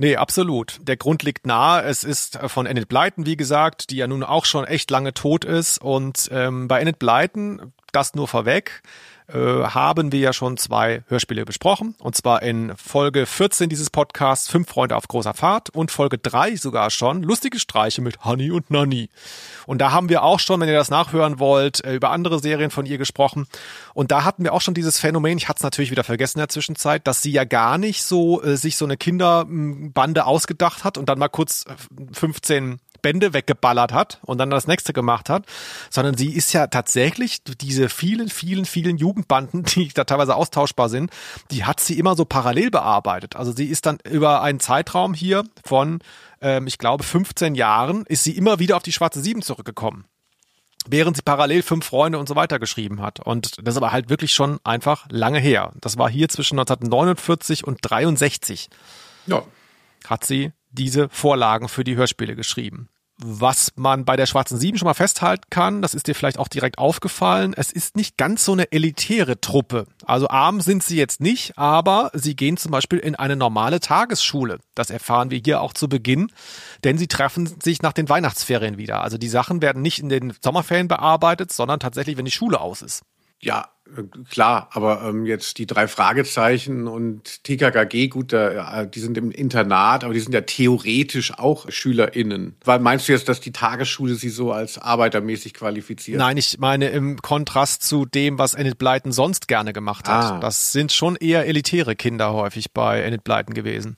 [0.00, 0.78] Nee, absolut.
[0.80, 1.82] Der Grund liegt nahe.
[1.82, 5.12] Es ist äh, von Enid Blyton, wie gesagt, die ja nun auch schon echt lange
[5.12, 5.76] tot ist.
[5.76, 8.80] Und ähm, bei Enid Blyton, das nur vorweg,
[9.32, 11.94] äh, haben wir ja schon zwei Hörspiele besprochen.
[11.98, 16.56] Und zwar in Folge 14 dieses Podcasts Fünf Freunde auf großer Fahrt und Folge 3
[16.56, 19.08] sogar schon Lustige Streiche mit Honey und Nanny.
[19.66, 22.70] Und da haben wir auch schon, wenn ihr das nachhören wollt, äh, über andere Serien
[22.70, 23.46] von ihr gesprochen.
[23.94, 26.42] Und da hatten wir auch schon dieses Phänomen, ich hatte es natürlich wieder vergessen in
[26.42, 30.98] der Zwischenzeit, dass sie ja gar nicht so äh, sich so eine Kinderbande ausgedacht hat
[30.98, 31.64] und dann mal kurz
[32.12, 35.46] 15 Bände weggeballert hat und dann das nächste gemacht hat,
[35.90, 41.10] sondern sie ist ja tatsächlich diese vielen, vielen, vielen Jugendbanden, die da teilweise austauschbar sind,
[41.50, 43.36] die hat sie immer so parallel bearbeitet.
[43.36, 46.00] Also sie ist dann über einen Zeitraum hier von,
[46.40, 50.04] ähm, ich glaube, 15 Jahren, ist sie immer wieder auf die Schwarze Sieben zurückgekommen.
[50.86, 53.20] Während sie parallel fünf Freunde und so weiter geschrieben hat.
[53.20, 55.72] Und das ist aber halt wirklich schon einfach lange her.
[55.80, 58.70] Das war hier zwischen 1949 und 63.
[59.26, 59.42] Ja.
[60.06, 62.88] Hat sie diese Vorlagen für die Hörspiele geschrieben.
[63.22, 66.48] Was man bei der Schwarzen Sieben schon mal festhalten kann, das ist dir vielleicht auch
[66.48, 69.86] direkt aufgefallen, es ist nicht ganz so eine elitäre Truppe.
[70.06, 74.60] Also arm sind sie jetzt nicht, aber sie gehen zum Beispiel in eine normale Tagesschule.
[74.74, 76.32] Das erfahren wir hier auch zu Beginn,
[76.82, 79.02] denn sie treffen sich nach den Weihnachtsferien wieder.
[79.02, 82.80] Also die Sachen werden nicht in den Sommerferien bearbeitet, sondern tatsächlich, wenn die Schule aus
[82.80, 83.02] ist.
[83.40, 89.16] Ja, äh, klar, aber ähm, jetzt die drei Fragezeichen und TKKG, gut, da, die sind
[89.16, 92.56] im Internat, aber die sind ja theoretisch auch SchülerInnen.
[92.64, 96.18] Weil meinst du jetzt, dass die Tagesschule sie so als arbeitermäßig qualifiziert?
[96.18, 100.24] Nein, ich meine im Kontrast zu dem, was Enid Blyton sonst gerne gemacht hat.
[100.24, 100.40] Ah.
[100.40, 103.96] Das sind schon eher elitäre Kinder häufig bei Enid Blyton gewesen.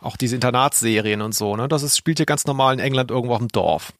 [0.00, 1.68] Auch diese Internatsserien und so, ne?
[1.68, 3.92] Das ist, spielt ja ganz normal in England irgendwo auf dem Dorf.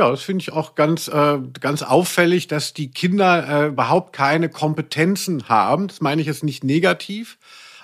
[0.00, 4.48] Ja, das finde ich auch ganz, äh, ganz auffällig, dass die Kinder äh, überhaupt keine
[4.48, 5.88] Kompetenzen haben.
[5.88, 7.36] Das meine ich jetzt nicht negativ.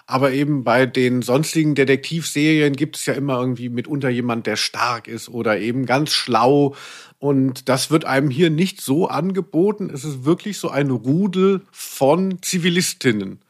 [0.07, 5.09] Aber eben bei den sonstigen Detektivserien gibt es ja immer irgendwie mitunter jemand, der stark
[5.09, 6.75] ist oder eben ganz schlau.
[7.19, 9.91] Und das wird einem hier nicht so angeboten.
[9.93, 13.41] Es ist wirklich so ein Rudel von Zivilistinnen.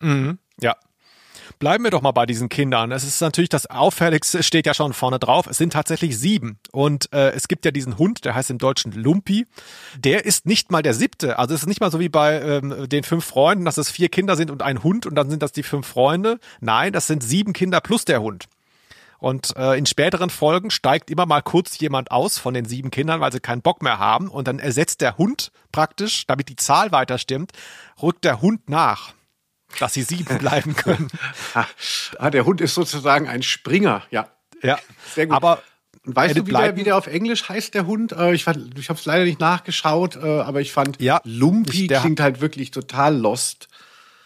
[0.00, 0.38] Mhm.
[0.58, 0.74] Ja.
[1.58, 2.92] Bleiben wir doch mal bei diesen Kindern.
[2.92, 5.46] Es ist natürlich das Auffälligste, steht ja schon vorne drauf.
[5.46, 6.58] Es sind tatsächlich sieben.
[6.70, 9.46] Und äh, es gibt ja diesen Hund, der heißt im Deutschen Lumpi.
[9.98, 11.38] Der ist nicht mal der siebte.
[11.38, 14.10] Also es ist nicht mal so wie bei ähm, den fünf Freunden, dass es vier
[14.10, 16.38] Kinder sind und ein Hund und dann sind das die fünf Freunde.
[16.60, 18.44] Nein, das sind sieben Kinder plus der Hund.
[19.18, 23.20] Und äh, in späteren Folgen steigt immer mal kurz jemand aus von den sieben Kindern,
[23.20, 24.28] weil sie keinen Bock mehr haben.
[24.28, 27.52] Und dann ersetzt der Hund praktisch, damit die Zahl weiter stimmt,
[28.02, 29.14] rückt der Hund nach,
[29.80, 31.08] dass sie sieben bleiben können.
[32.18, 34.28] Ah, der Hund ist sozusagen ein Springer, ja.
[34.62, 34.78] Ja,
[35.14, 35.36] Sehr gut.
[35.36, 35.62] aber
[36.04, 38.12] Und weißt du, wie der, wie der auf Englisch heißt, der Hund?
[38.12, 41.20] Äh, ich fand, ich habe es leider nicht nachgeschaut, äh, aber ich fand, Ja,
[41.82, 43.68] ich- der- klingt halt wirklich total lost.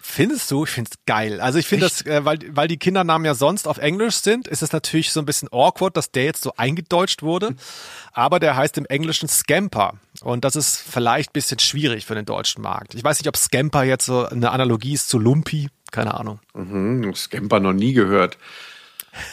[0.02, 0.64] Findest du?
[0.64, 1.40] Ich find's geil.
[1.40, 4.62] Also ich finde das, äh, weil, weil die Kindernamen ja sonst auf Englisch sind, ist
[4.62, 7.54] es natürlich so ein bisschen awkward, dass der jetzt so eingedeutscht wurde.
[8.12, 9.94] Aber der heißt im Englischen Scamper.
[10.22, 12.94] Und das ist vielleicht ein bisschen schwierig für den deutschen Markt.
[12.94, 15.68] Ich weiß nicht, ob Scamper jetzt so eine Analogie ist zu Lumpi.
[15.90, 16.40] Keine Ahnung.
[16.54, 18.38] Hm, Scamper noch nie gehört.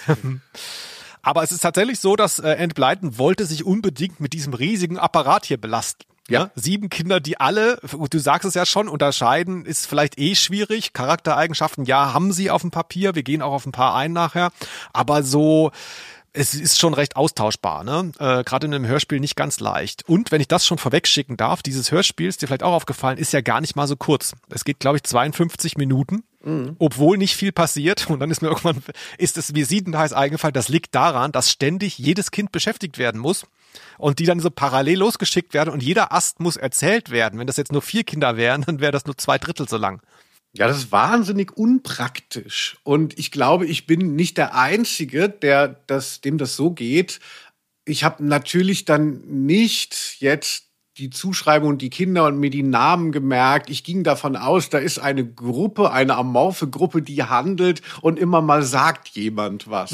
[1.21, 4.97] Aber es ist tatsächlich so, dass äh, Enid Blyton wollte sich unbedingt mit diesem riesigen
[4.97, 6.03] Apparat hier belasten.
[6.29, 6.51] Ja.
[6.55, 10.93] Sieben Kinder, die alle, du sagst es ja schon, unterscheiden, ist vielleicht eh schwierig.
[10.93, 13.15] Charaktereigenschaften, ja, haben sie auf dem Papier.
[13.15, 14.51] Wir gehen auch auf ein paar ein nachher.
[14.91, 15.71] Aber so,
[16.37, 18.11] es ist schon recht austauschbar, ne?
[18.19, 20.03] Äh, Gerade in einem Hörspiel nicht ganz leicht.
[20.07, 23.33] Und wenn ich das schon vorwegschicken darf, dieses Hörspiel, ist dir vielleicht auch aufgefallen, ist
[23.33, 24.33] ja gar nicht mal so kurz.
[24.49, 26.23] Es geht, glaube ich, 52 Minuten,
[26.79, 28.09] obwohl nicht viel passiert.
[28.09, 28.83] Und dann ist mir irgendwann,
[29.17, 33.19] ist es mir siedend heiß eingefallen, das liegt daran, dass ständig jedes Kind beschäftigt werden
[33.19, 33.45] muss
[33.97, 37.39] und die dann so parallel losgeschickt werden und jeder Ast muss erzählt werden.
[37.39, 40.01] Wenn das jetzt nur vier Kinder wären, dann wäre das nur zwei Drittel so lang.
[40.57, 42.77] Ja, das ist wahnsinnig unpraktisch.
[42.83, 47.19] Und ich glaube, ich bin nicht der Einzige, der das, dem das so geht.
[47.85, 50.66] Ich habe natürlich dann nicht jetzt
[50.97, 53.69] die Zuschreibung und die Kinder und mir die Namen gemerkt.
[53.69, 58.41] Ich ging davon aus, da ist eine Gruppe, eine amorphe Gruppe, die handelt und immer
[58.41, 59.91] mal sagt jemand was.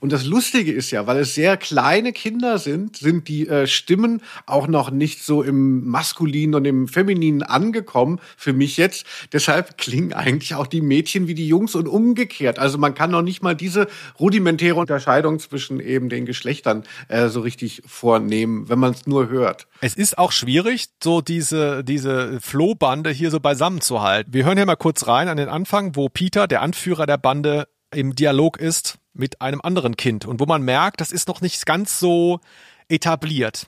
[0.00, 4.22] Und das Lustige ist ja, weil es sehr kleine Kinder sind, sind die äh, Stimmen
[4.46, 9.04] auch noch nicht so im Maskulinen und im Femininen angekommen für mich jetzt.
[9.32, 12.58] Deshalb klingen eigentlich auch die Mädchen wie die Jungs und umgekehrt.
[12.58, 17.40] Also man kann noch nicht mal diese rudimentäre Unterscheidung zwischen eben den Geschlechtern äh, so
[17.40, 19.66] richtig vornehmen, wenn man es nur hört.
[19.80, 24.32] Es ist auch schwierig, so diese, diese Flohbande hier so beisammen zu halten.
[24.32, 27.68] Wir hören hier mal kurz rein an den Anfang, wo Peter, der Anführer der Bande,
[27.90, 31.64] im Dialog ist mit einem anderen Kind und wo man merkt, das ist noch nicht
[31.66, 32.40] ganz so
[32.88, 33.66] etabliert.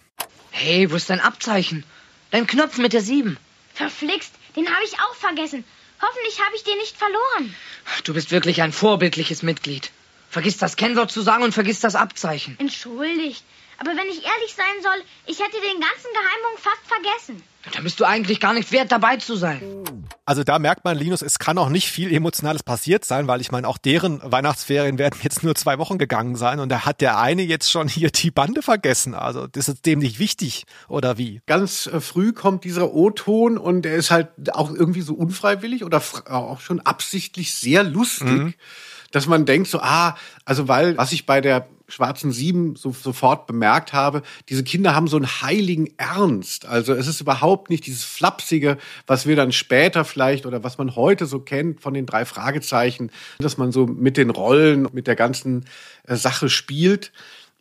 [0.50, 1.84] Hey, wo ist dein Abzeichen?
[2.30, 3.38] Dein Knopf mit der Sieben.
[3.74, 5.64] Verflixt, den habe ich auch vergessen.
[6.00, 7.54] Hoffentlich habe ich den nicht verloren.
[8.04, 9.90] Du bist wirklich ein vorbildliches Mitglied.
[10.28, 12.56] Vergiss das Kennwort zu sagen und vergiss das Abzeichen.
[12.58, 13.42] Entschuldigt.
[13.80, 17.42] Aber wenn ich ehrlich sein soll, ich hätte den ganzen Geheimpunkt fast vergessen.
[17.72, 19.62] Da bist du eigentlich gar nicht wert, dabei zu sein.
[20.26, 23.52] Also da merkt man, Linus, es kann auch nicht viel Emotionales passiert sein, weil ich
[23.52, 27.18] meine, auch deren Weihnachtsferien werden jetzt nur zwei Wochen gegangen sein und da hat der
[27.18, 29.14] eine jetzt schon hier die Bande vergessen.
[29.14, 31.40] Also das ist dem nicht wichtig, oder wie?
[31.46, 36.02] Ganz äh, früh kommt dieser O-Ton und er ist halt auch irgendwie so unfreiwillig oder
[36.26, 38.28] auch schon absichtlich sehr lustig.
[38.28, 38.54] Mhm
[39.10, 43.46] dass man denkt so, ah, also weil, was ich bei der schwarzen Sieben so, sofort
[43.46, 46.66] bemerkt habe, diese Kinder haben so einen heiligen Ernst.
[46.66, 50.96] Also es ist überhaupt nicht dieses Flapsige, was wir dann später vielleicht oder was man
[50.96, 55.16] heute so kennt von den drei Fragezeichen, dass man so mit den Rollen, mit der
[55.16, 55.66] ganzen
[56.06, 57.12] äh, Sache spielt.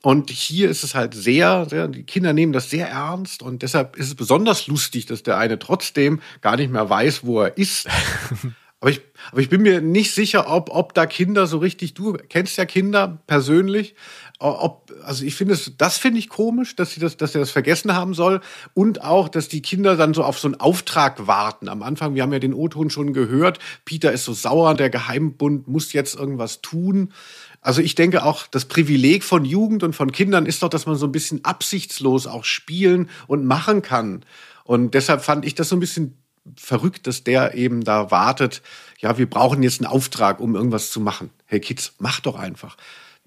[0.01, 3.97] Und hier ist es halt sehr, sehr, die Kinder nehmen das sehr ernst und deshalb
[3.97, 7.87] ist es besonders lustig, dass der eine trotzdem gar nicht mehr weiß, wo er ist.
[8.81, 12.13] Aber ich, aber ich bin mir nicht sicher, ob, ob da Kinder so richtig, du
[12.13, 13.93] kennst ja Kinder persönlich,
[14.39, 17.51] ob, also ich finde es, das finde ich komisch, dass sie das, dass er das
[17.51, 18.39] vergessen haben soll
[18.73, 21.67] und auch, dass die Kinder dann so auf so einen Auftrag warten.
[21.67, 25.67] Am Anfang, wir haben ja den O-Ton schon gehört, Peter ist so sauer, der Geheimbund
[25.67, 27.11] muss jetzt irgendwas tun.
[27.59, 30.95] Also ich denke auch, das Privileg von Jugend und von Kindern ist doch, dass man
[30.95, 34.23] so ein bisschen absichtslos auch spielen und machen kann.
[34.63, 36.18] Und deshalb fand ich das so ein bisschen
[36.55, 38.61] verrückt, dass der eben da wartet.
[38.99, 41.29] Ja, wir brauchen jetzt einen Auftrag, um irgendwas zu machen.
[41.45, 42.77] Hey Kids, macht doch einfach.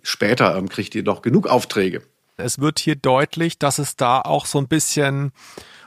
[0.03, 2.03] Später ähm, kriegt ihr doch genug Aufträge.
[2.37, 5.33] Es wird hier deutlich, dass es da auch so ein bisschen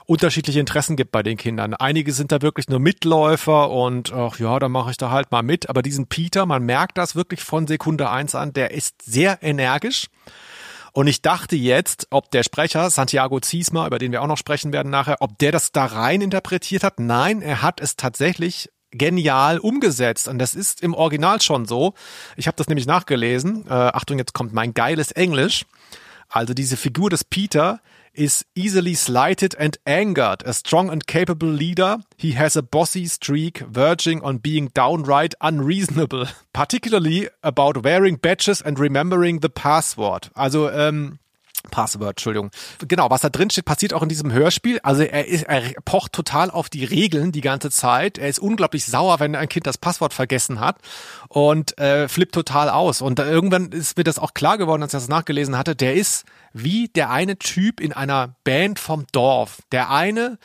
[0.05, 1.73] unterschiedliche Interessen gibt bei den Kindern.
[1.73, 5.41] Einige sind da wirklich nur Mitläufer und ach ja, da mache ich da halt mal
[5.41, 5.69] mit.
[5.69, 10.07] Aber diesen Peter, man merkt das wirklich von Sekunde eins an, der ist sehr energisch.
[10.95, 14.71] Und ich dachte jetzt, ob der Sprecher, Santiago Ziesma, über den wir auch noch sprechen
[14.71, 17.01] werden nachher, ob der das da rein interpretiert hat.
[17.01, 20.29] Nein, er hat es tatsächlich genial umgesetzt.
[20.29, 21.95] Und das ist im Original schon so.
[22.37, 23.65] Ich habe das nämlich nachgelesen.
[23.67, 25.65] Äh, Achtung, jetzt kommt mein geiles Englisch.
[26.29, 27.81] Also diese Figur des Peter,
[28.17, 30.43] is easily slighted and angered.
[30.45, 36.25] A strong and capable leader, he has a bossy streak verging on being downright unreasonable,
[36.53, 40.29] particularly about wearing badges and remembering the password.
[40.35, 41.19] Also ähm,
[41.71, 42.51] Password, Entschuldigung.
[42.87, 44.79] Genau, was da drin steht, passiert auch in diesem Hörspiel.
[44.83, 48.17] Also er, ist, er pocht total auf die Regeln die ganze Zeit.
[48.17, 50.77] Er ist unglaublich sauer, wenn ein Kind das Passwort vergessen hat
[51.27, 53.01] und äh, flippt total aus.
[53.01, 55.75] Und irgendwann ist mir das auch klar geworden, als ich das nachgelesen hatte.
[55.75, 59.61] Der ist wie der eine Typ in einer Band vom Dorf.
[59.71, 60.37] Der eine,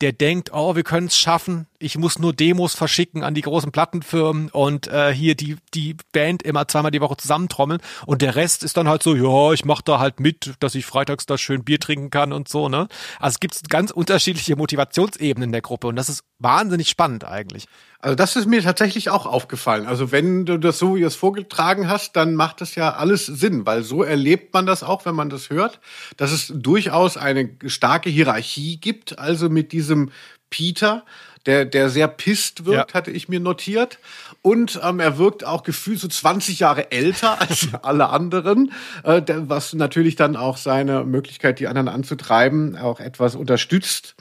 [0.00, 3.72] der denkt, oh, wir können es schaffen, ich muss nur Demos verschicken an die großen
[3.72, 8.62] Plattenfirmen und äh, hier die, die Band immer zweimal die Woche zusammentrommeln und der Rest
[8.62, 11.64] ist dann halt so, ja, ich mach da halt mit, dass ich freitags da schön
[11.64, 12.88] Bier trinken kann und so, ne?
[13.18, 17.66] Also es gibt ganz unterschiedliche Motivationsebenen in der Gruppe und das ist wahnsinnig spannend eigentlich.
[18.00, 19.86] Also das ist mir tatsächlich auch aufgefallen.
[19.86, 23.26] Also wenn du das so wie du es vorgetragen hast, dann macht das ja alles
[23.26, 25.80] Sinn, weil so erlebt man das auch, wenn man das hört,
[26.16, 30.10] dass es durchaus eine starke Hierarchie gibt, also mit diesem
[30.50, 31.04] Peter,
[31.46, 32.94] der, der sehr pisst wirkt, ja.
[32.94, 33.98] hatte ich mir notiert.
[34.42, 38.72] Und ähm, er wirkt auch gefühlt so 20 Jahre älter als alle anderen,
[39.04, 44.16] äh, was natürlich dann auch seine Möglichkeit, die anderen anzutreiben, auch etwas unterstützt.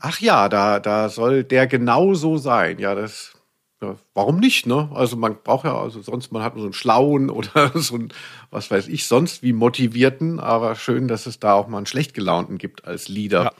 [0.00, 2.78] Ach ja, da, da soll der genauso sein.
[2.78, 3.34] Ja, das,
[3.82, 4.88] ja, warum nicht, ne?
[4.94, 8.12] Also man braucht ja, also sonst, man hat so einen schlauen oder so einen,
[8.50, 12.14] was weiß ich, sonst wie motivierten, aber schön, dass es da auch mal einen schlecht
[12.14, 13.44] gelaunten gibt als Leader.
[13.44, 13.52] Ja.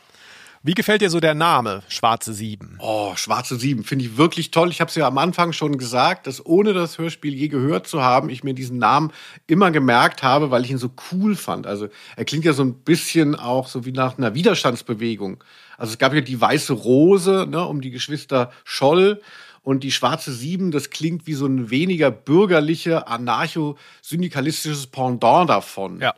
[0.65, 2.79] Wie gefällt dir so der Name Schwarze Sieben?
[2.81, 4.71] Oh, Schwarze Sieben finde ich wirklich toll.
[4.71, 8.03] Ich habe es ja am Anfang schon gesagt, dass ohne das Hörspiel je gehört zu
[8.03, 9.13] haben, ich mir diesen Namen
[9.47, 11.69] immer gemerkt habe, weil ich ihn so cool fand.
[11.69, 15.45] Also er klingt ja so ein bisschen auch so wie nach einer Widerstandsbewegung.
[15.77, 19.21] Also es gab ja die Weiße Rose ne, um die Geschwister Scholl.
[19.63, 26.01] Und die schwarze Sieben, das klingt wie so ein weniger bürgerliche, anarcho-syndikalistisches Pendant davon.
[26.01, 26.15] Ja.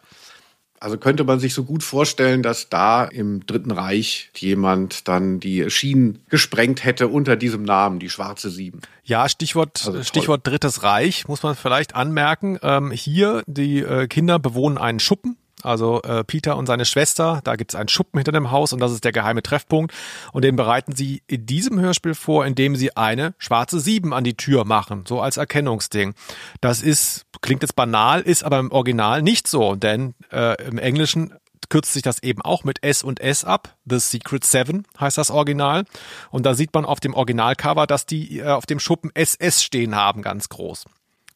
[0.81, 5.69] Also könnte man sich so gut vorstellen, dass da im Dritten Reich jemand dann die
[5.69, 8.81] Schienen gesprengt hätte unter diesem Namen, die Schwarze Sieben.
[9.05, 12.59] Ja, Stichwort, also Stichwort Drittes Reich, muss man vielleicht anmerken.
[12.63, 17.57] Ähm, hier, die äh, Kinder bewohnen einen Schuppen also äh, Peter und seine Schwester, da
[17.57, 19.95] gibt es einen Schuppen hinter dem Haus und das ist der geheime Treffpunkt.
[20.33, 24.37] Und den bereiten sie in diesem Hörspiel vor, indem sie eine schwarze Sieben an die
[24.37, 26.15] Tür machen, so als Erkennungsding.
[26.61, 31.35] Das ist, klingt jetzt banal, ist aber im Original nicht so, denn äh, im Englischen
[31.69, 33.77] kürzt sich das eben auch mit S und S ab.
[33.87, 35.85] The Secret Seven heißt das Original.
[36.31, 39.95] Und da sieht man auf dem Originalcover, dass die äh, auf dem Schuppen SS stehen
[39.95, 40.87] haben, ganz groß.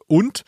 [0.06, 0.44] Und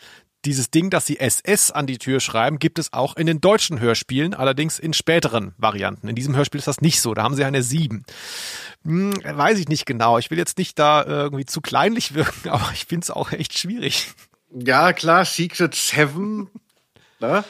[0.47, 3.79] dieses Ding, dass sie SS an die Tür schreiben, gibt es auch in den deutschen
[3.79, 6.07] Hörspielen, allerdings in späteren Varianten.
[6.07, 8.03] In diesem Hörspiel ist das nicht so, da haben sie eine 7.
[8.83, 10.17] Hm, weiß ich nicht genau.
[10.17, 13.57] Ich will jetzt nicht da irgendwie zu kleinlich wirken, aber ich finde es auch echt
[13.57, 14.07] schwierig.
[14.51, 16.49] Ja, klar, Secret Seven.
[17.19, 17.43] ne?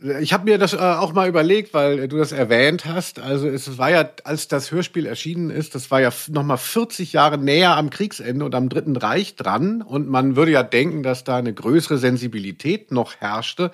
[0.00, 3.18] Ich habe mir das äh, auch mal überlegt, weil äh, du das erwähnt hast.
[3.18, 7.12] Also es war ja, als das Hörspiel erschienen ist, das war ja noch mal 40
[7.12, 9.82] Jahre näher am Kriegsende und am Dritten Reich dran.
[9.82, 13.72] Und man würde ja denken, dass da eine größere Sensibilität noch herrschte.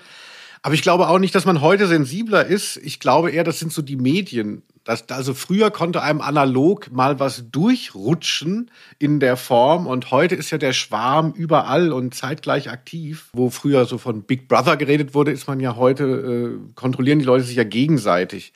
[0.62, 2.78] Aber ich glaube auch nicht, dass man heute sensibler ist.
[2.78, 4.62] Ich glaube eher, das sind so die Medien.
[4.84, 10.50] Das, also früher konnte einem analog mal was durchrutschen in der Form und heute ist
[10.50, 13.30] ja der Schwarm überall und zeitgleich aktiv.
[13.32, 17.24] Wo früher so von Big Brother geredet wurde, ist man ja heute, äh, kontrollieren die
[17.24, 18.52] Leute sich ja gegenseitig.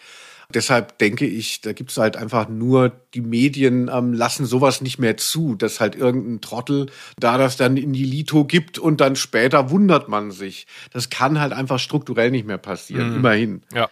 [0.55, 4.99] Deshalb denke ich, da gibt es halt einfach nur, die Medien ähm, lassen sowas nicht
[4.99, 6.87] mehr zu, dass halt irgendein Trottel
[7.19, 10.67] da das dann in die Lito gibt und dann später wundert man sich.
[10.91, 13.17] Das kann halt einfach strukturell nicht mehr passieren, Mhm.
[13.17, 13.63] immerhin.
[13.75, 13.91] Ja.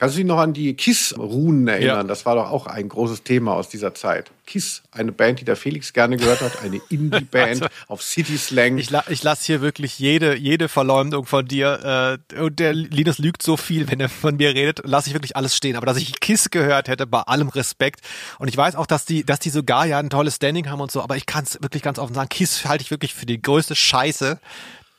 [0.00, 1.96] Kannst du dich noch an die KISS-Runen erinnern?
[1.98, 2.02] Ja.
[2.04, 4.30] Das war doch auch ein großes Thema aus dieser Zeit.
[4.46, 8.78] KISS, eine Band, die der Felix gerne gehört hat, eine Indie-Band auf City-Slang.
[8.78, 12.18] Ich, la ich lasse hier wirklich jede, jede Verleumdung von dir.
[12.32, 15.36] Äh, und der Linus lügt so viel, wenn er von mir redet, lasse ich wirklich
[15.36, 15.76] alles stehen.
[15.76, 18.00] Aber dass ich Kiss gehört hätte, bei allem Respekt.
[18.38, 20.90] Und ich weiß auch, dass die, dass die sogar ja ein tolles Standing haben und
[20.90, 21.02] so.
[21.02, 23.76] Aber ich kann es wirklich ganz offen sagen, Kiss halte ich wirklich für die größte
[23.76, 24.40] Scheiße,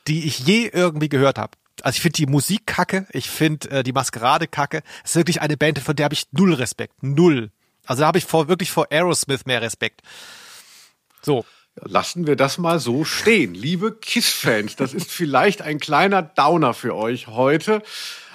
[0.08, 1.54] die ich je irgendwie gehört habe.
[1.82, 4.84] Also ich finde die Musik kacke, ich finde äh, die Maskerade kacke.
[5.04, 7.02] Es ist wirklich eine Band, von der habe ich null Respekt.
[7.02, 7.52] Null.
[7.86, 10.02] Also da habe ich vor, wirklich vor Aerosmith mehr Respekt.
[11.22, 11.46] So.
[11.76, 13.54] Lassen wir das mal so stehen.
[13.54, 17.82] Liebe KISS-Fans, das ist vielleicht ein kleiner Downer für euch heute,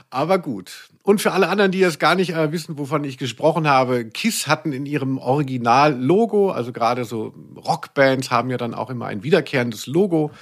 [0.08, 0.88] aber gut.
[1.02, 4.46] Und für alle anderen, die jetzt gar nicht äh, wissen, wovon ich gesprochen habe, KISS
[4.46, 9.86] hatten in ihrem Original-Logo, also gerade so Rockbands haben ja dann auch immer ein wiederkehrendes
[9.86, 10.32] Logo.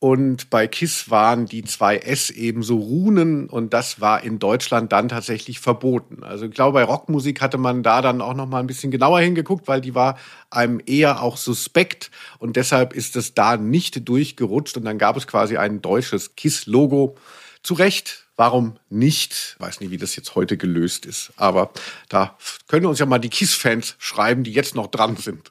[0.00, 4.92] Und bei KISS waren die zwei S eben so Runen und das war in Deutschland
[4.92, 6.22] dann tatsächlich verboten.
[6.22, 9.18] Also ich glaube, bei Rockmusik hatte man da dann auch noch mal ein bisschen genauer
[9.18, 10.16] hingeguckt, weil die war
[10.50, 15.26] einem eher auch suspekt und deshalb ist es da nicht durchgerutscht und dann gab es
[15.26, 17.16] quasi ein deutsches KISS-Logo.
[17.64, 19.56] Zu Recht, warum nicht?
[19.58, 21.72] Weiß nicht, wie das jetzt heute gelöst ist, aber
[22.08, 25.50] da können uns ja mal die KISS-Fans schreiben, die jetzt noch dran sind.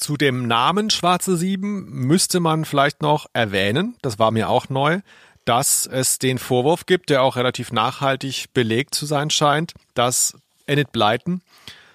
[0.00, 5.00] Zu dem Namen Schwarze Sieben müsste man vielleicht noch erwähnen, das war mir auch neu,
[5.44, 10.90] dass es den Vorwurf gibt, der auch relativ nachhaltig belegt zu sein scheint, dass Enid
[10.92, 11.42] Blyton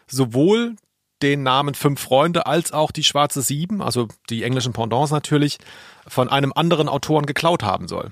[0.06, 0.76] sowohl
[1.24, 5.58] den Namen Fünf Freunde als auch die Schwarze Sieben, also die englischen Pendants natürlich,
[6.08, 8.12] von einem anderen Autoren geklaut haben soll.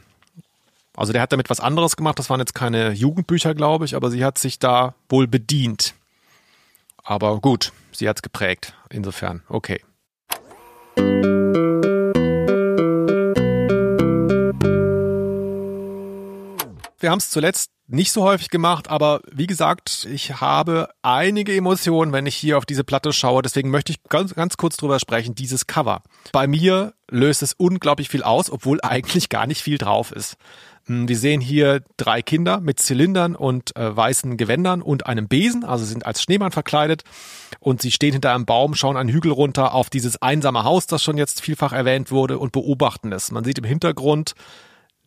[0.98, 4.10] Also der hat damit was anderes gemacht, das waren jetzt keine Jugendbücher, glaube ich, aber
[4.10, 5.94] sie hat sich da wohl bedient.
[7.04, 8.74] Aber gut, sie hat's geprägt.
[8.90, 9.82] Insofern, okay.
[17.00, 22.14] Wir haben es zuletzt nicht so häufig gemacht, aber wie gesagt, ich habe einige Emotionen,
[22.14, 23.42] wenn ich hier auf diese Platte schaue.
[23.42, 26.02] Deswegen möchte ich ganz, ganz kurz drüber sprechen, dieses Cover.
[26.32, 30.38] Bei mir löst es unglaublich viel aus, obwohl eigentlich gar nicht viel drauf ist.
[30.88, 35.64] Hm, Wir sehen hier drei Kinder mit Zylindern und äh, weißen Gewändern und einem Besen,
[35.64, 37.04] also sind als Schneemann verkleidet
[37.60, 41.02] und sie stehen hinter einem Baum, schauen einen Hügel runter auf dieses einsame Haus, das
[41.04, 43.32] schon jetzt vielfach erwähnt wurde und beobachten es.
[43.32, 44.34] Man sieht im Hintergrund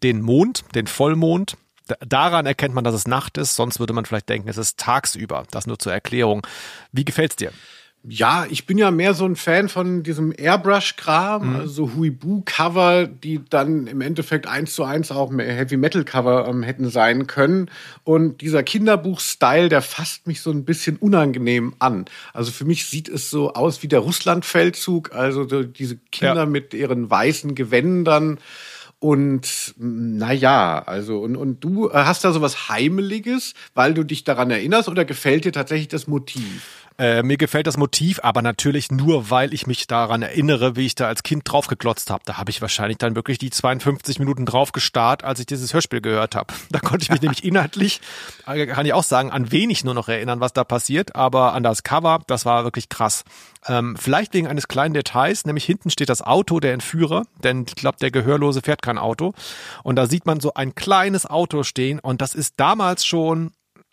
[0.03, 1.57] den Mond, den Vollmond.
[1.87, 4.79] Da- Daran erkennt man, dass es Nacht ist, sonst würde man vielleicht denken, es ist
[4.79, 5.45] tagsüber.
[5.51, 6.47] Das nur zur Erklärung.
[6.93, 7.53] Wie gefällt's dir?
[8.09, 11.57] Ja, ich bin ja mehr so ein Fan von diesem Airbrush-Kram, Mhm.
[11.57, 17.69] also Huibu-Cover, die dann im Endeffekt eins zu eins auch Heavy-Metal-Cover ähm, hätten sein können.
[18.05, 22.05] Und dieser Kinderbuch-Style, der fasst mich so ein bisschen unangenehm an.
[22.33, 26.47] Also für mich sieht es so aus wie der Russland-Feldzug, also so diese Kinder Ja.
[26.47, 28.39] mit ihren weißen Gewändern.
[28.99, 34.51] Und naja, also und, und du äh, hast da sowas Heimeliges, weil du dich daran
[34.51, 36.86] erinnerst oder gefällt dir tatsächlich das Motiv?
[36.99, 40.95] Äh, mir gefällt das Motiv, aber natürlich nur, weil ich mich daran erinnere, wie ich
[40.95, 42.23] da als Kind draufgeklotzt habe.
[42.25, 46.01] Da habe ich wahrscheinlich dann wirklich die 52 Minuten drauf gestarrt, als ich dieses Hörspiel
[46.01, 46.55] gehört habe.
[46.71, 48.01] Da konnte ich mich nämlich inhaltlich,
[48.47, 51.63] äh, kann ich auch sagen, an wenig nur noch erinnern, was da passiert, aber an
[51.63, 53.25] das Cover, das war wirklich krass.
[53.67, 57.77] Ähm, vielleicht wegen eines kleinen Details, nämlich hinten steht das Auto der Entführer, denn ich
[57.77, 59.33] glaube, der Gehörlose fährt kein Auto.
[59.83, 63.53] Und da sieht man so ein kleines Auto stehen und das ist damals schon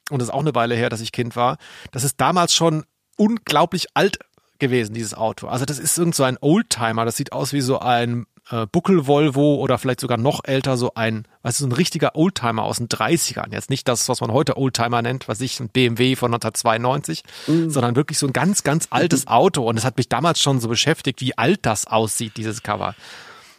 [0.09, 1.57] und das ist auch eine Weile her, dass ich Kind war,
[1.91, 2.83] das ist damals schon
[3.23, 4.19] unglaublich alt
[4.59, 5.47] gewesen, dieses Auto.
[5.47, 9.55] Also das ist irgend so ein Oldtimer, das sieht aus wie so ein äh, Buckel-Volvo
[9.55, 12.87] oder vielleicht sogar noch älter, so ein, weißt du, so ein richtiger Oldtimer aus den
[12.87, 13.51] 30ern.
[13.51, 17.23] Jetzt nicht das, was man heute Oldtimer nennt, was ich, ein BMW von 1992,
[17.69, 19.67] sondern wirklich so ein ganz, ganz altes Auto.
[19.67, 22.95] Und es hat mich damals schon so beschäftigt, wie alt das aussieht, dieses Cover.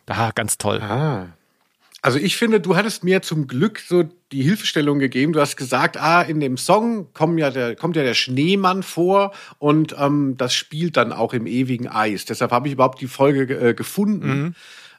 [0.07, 0.81] Ah, ganz toll.
[0.83, 1.27] Ah.
[2.05, 5.33] Also ich finde, du hattest mir zum Glück so die Hilfestellung gegeben.
[5.33, 9.33] Du hast gesagt, ah, in dem Song kommt ja der, kommt ja der Schneemann vor
[9.59, 12.27] und ähm, das spielt dann auch im ewigen Eis.
[12.27, 14.55] Deshalb habe ich überhaupt die Folge äh, gefunden.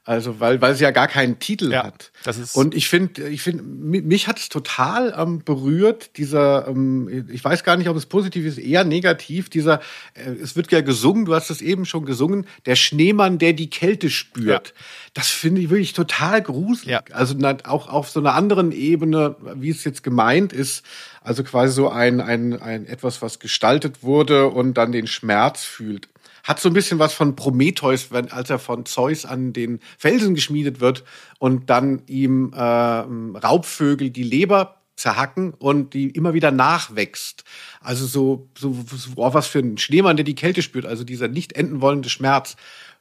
[0.07, 2.11] Also, weil, weil sie ja gar keinen Titel Ja, hat.
[2.23, 6.67] das ist- Und ich finde, ich finde, mi- mich hat es total ähm, berührt, dieser,
[6.67, 9.81] ähm, ich weiß gar nicht, ob es positiv ist, eher negativ, dieser,
[10.13, 13.71] äh, es wird ja gesungen, du hast es eben schon gesungen, der Schneemann, der die
[13.71, 14.75] Kälte spürt.
[15.15, 16.85] Das finde ich wirklich total gruselig.
[16.91, 17.03] Ja.
[17.11, 20.83] Also auch auf so einer anderen Ebene, wie es jetzt gemeint ist,
[21.23, 26.09] also quasi so ein, ein, ein etwas, was gestaltet wurde und dann den Schmerz fühlt.
[26.45, 30.35] Hat so ein bisschen was von Prometheus, wenn, als er von Zeus an den Felsen
[30.35, 31.03] geschmiedet wird
[31.39, 37.43] und dann ihm äh, Raubvögel die Leber zerhacken und die immer wieder nachwächst.
[37.81, 41.27] Also so, so, so oh, was für ein Schneemann, der die Kälte spürt, also dieser
[41.27, 42.55] nicht enden wollende Schmerz.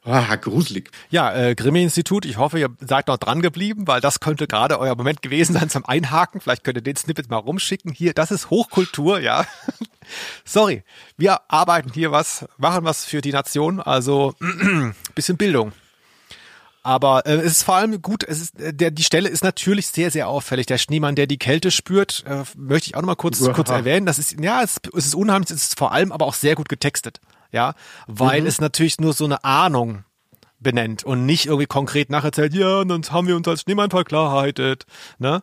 [0.05, 0.91] Ah, gruselig.
[1.09, 4.95] Ja, äh, Grimme-Institut, ich hoffe, ihr seid noch dran geblieben, weil das könnte gerade euer
[4.95, 6.41] Moment gewesen sein zum Einhaken.
[6.41, 7.91] Vielleicht könnt ihr den Snippet mal rumschicken.
[7.91, 9.47] Hier, das ist Hochkultur, ja.
[10.45, 10.83] Sorry,
[11.17, 14.35] wir arbeiten hier was, machen was für die Nation, also
[15.15, 15.71] bisschen Bildung.
[16.83, 19.87] Aber äh, es ist vor allem gut, es ist, äh, der, die Stelle ist natürlich
[19.87, 20.67] sehr, sehr auffällig.
[20.67, 23.53] Der Schneemann, der die Kälte spürt, äh, möchte ich auch noch mal kurz, Uah.
[23.53, 24.05] kurz erwähnen.
[24.05, 26.69] Das ist, ja, es, es ist unheimlich, es ist vor allem aber auch sehr gut
[26.69, 27.19] getextet.
[27.55, 27.73] Ja,
[28.05, 30.03] weil es natürlich nur so eine Ahnung
[30.59, 34.85] benennt und nicht irgendwie konkret nacherzählt, ja, und dann haben wir uns als Schneemann verklarheitet.
[35.19, 35.41] Ne?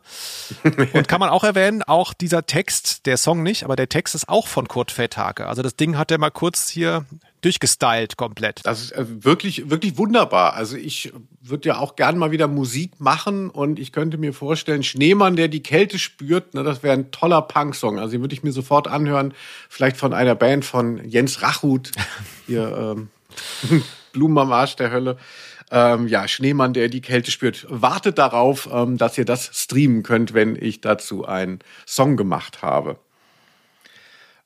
[0.93, 4.29] Und kann man auch erwähnen, auch dieser Text, der Song nicht, aber der Text ist
[4.29, 5.47] auch von Kurt Feldhake.
[5.47, 7.05] Also das Ding hat er mal kurz hier
[7.43, 8.61] durchgestylt komplett.
[8.63, 10.53] Das ist äh, wirklich, wirklich wunderbar.
[10.53, 14.83] Also ich würde ja auch gern mal wieder Musik machen und ich könnte mir vorstellen,
[14.83, 17.99] Schneemann, der die Kälte spürt, ne, das wäre ein toller Punksong.
[17.99, 19.33] Also den würde ich mir sofort anhören,
[19.69, 21.91] vielleicht von einer Band von Jens Rachut,
[22.47, 23.09] hier ähm,
[24.13, 25.17] Blumen am Arsch der Hölle.
[25.71, 27.65] Ähm, ja, Schneemann, der die Kälte spürt.
[27.67, 32.97] Wartet darauf, ähm, dass ihr das streamen könnt, wenn ich dazu einen Song gemacht habe.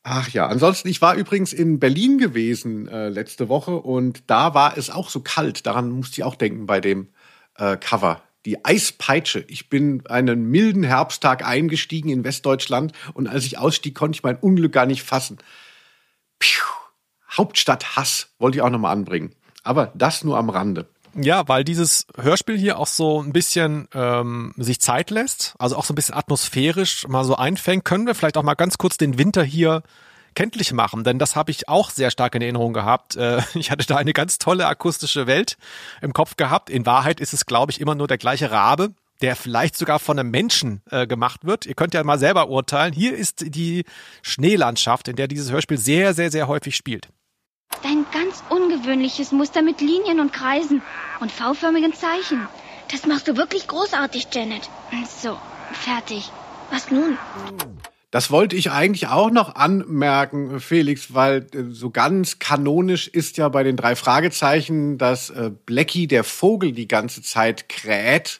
[0.09, 4.77] Ach ja, ansonsten, ich war übrigens in Berlin gewesen äh, letzte Woche und da war
[4.77, 5.65] es auch so kalt.
[5.65, 7.09] Daran musste ich auch denken bei dem
[7.55, 8.21] äh, Cover.
[8.45, 9.43] Die Eispeitsche.
[9.49, 14.37] Ich bin einen milden Herbsttag eingestiegen in Westdeutschland und als ich ausstieg, konnte ich mein
[14.37, 15.39] Unglück gar nicht fassen.
[16.39, 16.63] Piu,
[17.29, 19.35] Hauptstadt Hass wollte ich auch nochmal anbringen.
[19.63, 20.87] Aber das nur am Rande.
[21.19, 25.83] Ja, weil dieses Hörspiel hier auch so ein bisschen ähm, sich Zeit lässt, also auch
[25.83, 29.17] so ein bisschen atmosphärisch mal so einfängt, können wir vielleicht auch mal ganz kurz den
[29.17, 29.81] Winter hier
[30.35, 33.15] kenntlich machen, denn das habe ich auch sehr stark in Erinnerung gehabt.
[33.15, 35.57] Äh, ich hatte da eine ganz tolle akustische Welt
[36.03, 36.69] im Kopf gehabt.
[36.69, 40.19] In Wahrheit ist es, glaube ich, immer nur der gleiche Rabe, der vielleicht sogar von
[40.19, 41.65] einem Menschen äh, gemacht wird.
[41.65, 42.93] Ihr könnt ja mal selber urteilen.
[42.93, 43.85] Hier ist die
[44.21, 47.09] Schneelandschaft, in der dieses Hörspiel sehr, sehr, sehr häufig spielt.
[47.83, 50.81] Ein ganz ungewöhnliches Muster mit Linien und Kreisen
[51.19, 52.47] und V-förmigen Zeichen.
[52.91, 54.69] Das machst du wirklich großartig, Janet.
[55.21, 55.37] So,
[55.73, 56.31] fertig.
[56.71, 57.17] Was nun?
[58.11, 63.49] Das wollte ich eigentlich auch noch anmerken, Felix, weil äh, so ganz kanonisch ist ja
[63.49, 68.39] bei den drei Fragezeichen, dass äh, Blackie der Vogel die ganze Zeit kräht.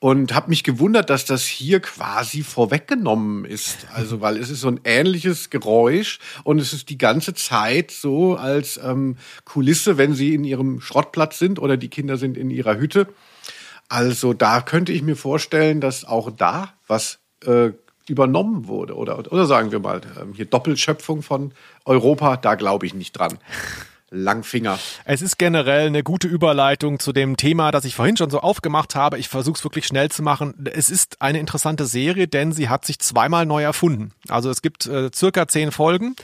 [0.00, 3.88] Und habe mich gewundert, dass das hier quasi vorweggenommen ist.
[3.92, 8.36] Also, weil es ist so ein ähnliches Geräusch und es ist die ganze Zeit so
[8.36, 12.76] als ähm, Kulisse, wenn sie in ihrem Schrottplatz sind oder die Kinder sind in ihrer
[12.76, 13.08] Hütte.
[13.88, 17.70] Also da könnte ich mir vorstellen, dass auch da was äh,
[18.08, 18.94] übernommen wurde.
[18.94, 21.52] Oder, oder sagen wir mal, ähm, hier Doppelschöpfung von
[21.84, 23.38] Europa, da glaube ich nicht dran.
[24.10, 24.78] Langfinger.
[25.04, 28.94] Es ist generell eine gute Überleitung zu dem Thema, das ich vorhin schon so aufgemacht
[28.94, 29.18] habe.
[29.18, 30.66] Ich versuche es wirklich schnell zu machen.
[30.72, 34.12] Es ist eine interessante Serie, denn sie hat sich zweimal neu erfunden.
[34.28, 36.16] Also es gibt äh, circa zehn Folgen.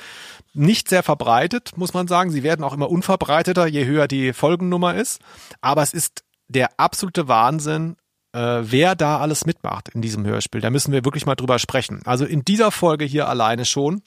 [0.55, 2.31] Nicht sehr verbreitet, muss man sagen.
[2.31, 5.21] Sie werden auch immer unverbreiteter, je höher die Folgennummer ist.
[5.61, 7.97] Aber es ist der absolute Wahnsinn,
[8.33, 10.61] äh, wer da alles mitmacht in diesem Hörspiel.
[10.61, 12.03] Da müssen wir wirklich mal drüber sprechen.
[12.05, 14.03] Also in dieser Folge hier alleine schon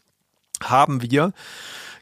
[0.64, 1.34] haben wir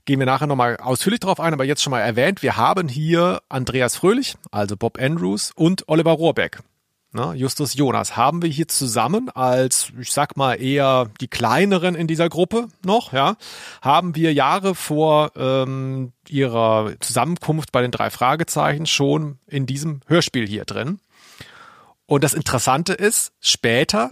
[0.06, 3.42] gehen wir nachher nochmal ausführlich drauf ein, aber jetzt schon mal erwähnt, wir haben hier
[3.50, 6.60] Andreas Fröhlich, also Bob Andrews und Oliver Rohrbeck.
[7.16, 12.08] Ne, Justus Jonas haben wir hier zusammen als, ich sag mal, eher die kleineren in
[12.08, 13.38] dieser Gruppe noch, ja,
[13.82, 20.46] haben wir Jahre vor ähm, ihrer Zusammenkunft bei den drei Fragezeichen schon in diesem Hörspiel
[20.46, 21.00] hier drin.
[22.06, 24.12] Und das Interessante ist, später,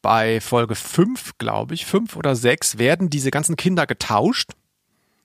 [0.00, 4.52] bei Folge 5, glaube ich, 5 oder 6, werden diese ganzen Kinder getauscht.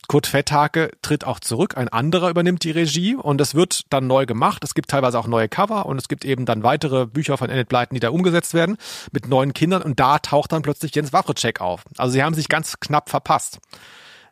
[0.08, 4.26] Kurt Fetthake tritt auch zurück, ein anderer übernimmt die Regie und es wird dann neu
[4.26, 4.64] gemacht.
[4.64, 7.70] Es gibt teilweise auch neue Cover und es gibt eben dann weitere Bücher von Enid
[7.70, 8.78] Blyton, die da umgesetzt werden
[9.12, 11.84] mit neuen Kindern und da taucht dann plötzlich Jens Wawrczyk auf.
[11.98, 13.60] Also sie haben sich ganz knapp verpasst.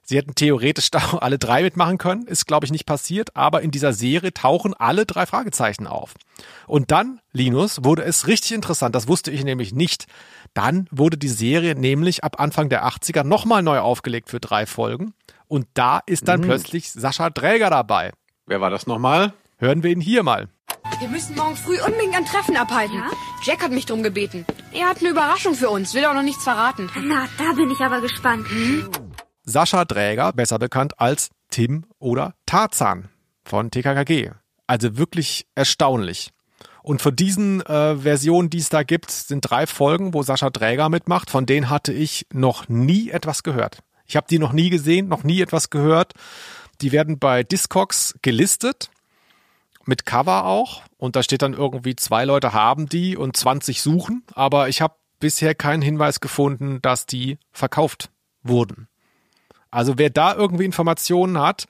[0.04, 3.72] Sie hätten theoretisch da alle drei mitmachen können, ist glaube ich nicht passiert, aber in
[3.72, 6.16] dieser Serie tauchen alle drei Fragezeichen auf.
[6.68, 10.08] Und dann, Linus, wurde es richtig interessant, das wusste ich nämlich nicht.
[10.54, 15.14] Dann wurde die Serie nämlich ab Anfang der 80er nochmal neu aufgelegt für drei Folgen.
[15.52, 18.14] Und da ist dann plötzlich Sascha Dräger dabei.
[18.46, 19.34] Wer war das nochmal?
[19.58, 20.48] Hören wir ihn hier mal.
[21.00, 22.96] Wir müssen morgen früh unbedingt ein Treffen abhalten.
[22.96, 23.12] Ja?
[23.44, 24.46] Jack hat mich drum gebeten.
[24.72, 26.90] Er hat eine Überraschung für uns, will auch noch nichts verraten.
[26.96, 28.48] Na, da bin ich aber gespannt.
[29.44, 33.10] Sascha Dräger, besser bekannt als Tim oder Tarzan
[33.44, 34.32] von TKKG.
[34.68, 36.32] Also wirklich erstaunlich.
[36.82, 40.88] Und von diesen äh, Versionen, die es da gibt, sind drei Folgen, wo Sascha Dräger
[40.88, 41.30] mitmacht.
[41.30, 43.80] Von denen hatte ich noch nie etwas gehört.
[44.12, 46.16] Ich habe die noch nie gesehen, noch nie etwas gehört.
[46.82, 48.92] Die werden bei Discogs gelistet,
[49.86, 50.82] mit Cover auch.
[50.98, 54.24] Und da steht dann irgendwie, zwei Leute haben die und 20 suchen.
[54.34, 58.10] Aber ich habe bisher keinen Hinweis gefunden, dass die verkauft
[58.44, 58.90] wurden.
[59.70, 61.64] Also wer da irgendwie Informationen hat,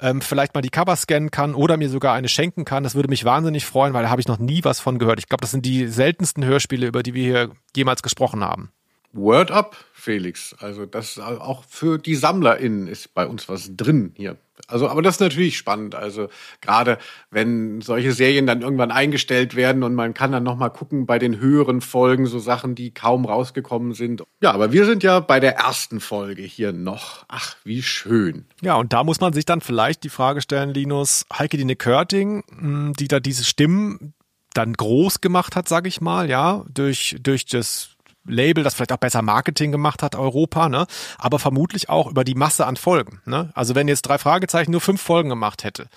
[0.00, 3.08] ähm, vielleicht mal die Cover scannen kann oder mir sogar eine schenken kann, das würde
[3.08, 5.20] mich wahnsinnig freuen, weil da habe ich noch nie was von gehört.
[5.20, 8.72] Ich glaube, das sind die seltensten Hörspiele, über die wir hier jemals gesprochen haben.
[9.14, 10.54] Word up, Felix.
[10.58, 14.36] Also das auch für die SammlerInnen ist bei uns was drin hier.
[14.68, 15.94] Also, aber das ist natürlich spannend.
[15.94, 16.28] Also
[16.60, 16.98] gerade
[17.30, 21.18] wenn solche Serien dann irgendwann eingestellt werden und man kann dann noch mal gucken bei
[21.18, 24.22] den höheren Folgen so Sachen, die kaum rausgekommen sind.
[24.40, 27.24] Ja, aber wir sind ja bei der ersten Folge hier noch.
[27.28, 28.46] Ach, wie schön.
[28.62, 32.44] Ja, und da muss man sich dann vielleicht die Frage stellen, Linus, Heike Dine Körting,
[32.48, 34.14] mh, die da diese Stimmen
[34.54, 37.93] dann groß gemacht hat, sage ich mal, ja, durch durch das
[38.26, 40.86] Label, das vielleicht auch besser Marketing gemacht hat, Europa, ne?
[41.18, 43.20] aber vermutlich auch über die Masse an Folgen.
[43.26, 43.50] Ne?
[43.54, 45.88] Also wenn jetzt drei Fragezeichen nur fünf Folgen gemacht hätte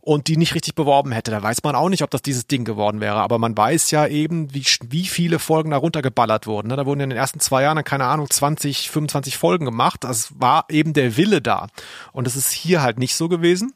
[0.00, 2.64] und die nicht richtig beworben hätte, da weiß man auch nicht, ob das dieses Ding
[2.64, 3.20] geworden wäre.
[3.20, 6.68] Aber man weiß ja eben, wie, wie viele Folgen da runtergeballert wurden.
[6.68, 6.76] Ne?
[6.76, 10.04] Da wurden in den ersten zwei Jahren, keine Ahnung, 20, 25 Folgen gemacht.
[10.04, 11.66] Das war eben der Wille da.
[12.12, 13.74] Und das ist hier halt nicht so gewesen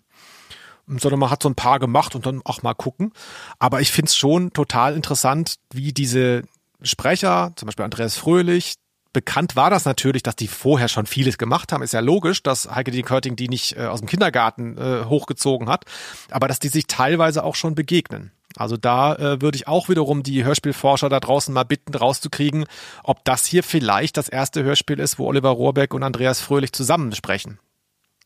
[0.86, 3.12] sondern man hat so ein paar gemacht und dann auch mal gucken.
[3.58, 6.42] Aber ich find's schon total interessant, wie diese
[6.82, 8.74] Sprecher, zum Beispiel Andreas Fröhlich,
[9.12, 11.82] bekannt war das natürlich, dass die vorher schon vieles gemacht haben.
[11.82, 13.02] Ist ja logisch, dass Heike D.
[13.02, 15.84] Körting die nicht äh, aus dem Kindergarten äh, hochgezogen hat,
[16.30, 18.32] aber dass die sich teilweise auch schon begegnen.
[18.56, 22.66] Also da äh, würde ich auch wiederum die Hörspielforscher da draußen mal bitten, rauszukriegen,
[23.02, 27.12] ob das hier vielleicht das erste Hörspiel ist, wo Oliver Rohrbeck und Andreas Fröhlich zusammen
[27.12, 27.58] sprechen.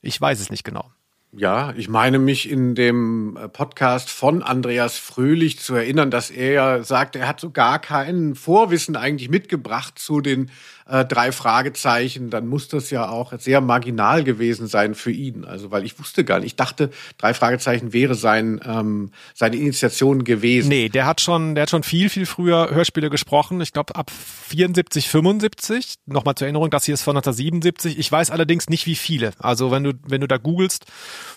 [0.03, 0.91] Ich weiß es nicht genau.
[1.33, 6.53] Ja, ich meine mich in dem äh, Podcast von Andreas Fröhlich zu erinnern, dass er
[6.53, 10.51] ja sagt, er hat so gar kein Vorwissen eigentlich mitgebracht zu den
[10.89, 12.31] äh, drei Fragezeichen.
[12.31, 15.45] Dann muss das ja auch sehr marginal gewesen sein für ihn.
[15.45, 20.25] Also, weil ich wusste gar nicht, ich dachte, drei Fragezeichen wäre sein, ähm, seine Initiation
[20.25, 20.69] gewesen.
[20.69, 23.61] Nee, der hat schon, der hat schon viel, viel früher Hörspiele gesprochen.
[23.61, 25.97] Ich glaube ab 74, 75.
[26.07, 27.99] Nochmal zur Erinnerung, das hier ist von 1977.
[27.99, 29.33] Ich weiß allerdings nicht, wie viele.
[29.39, 30.87] Also, wenn du, wenn du da googelst,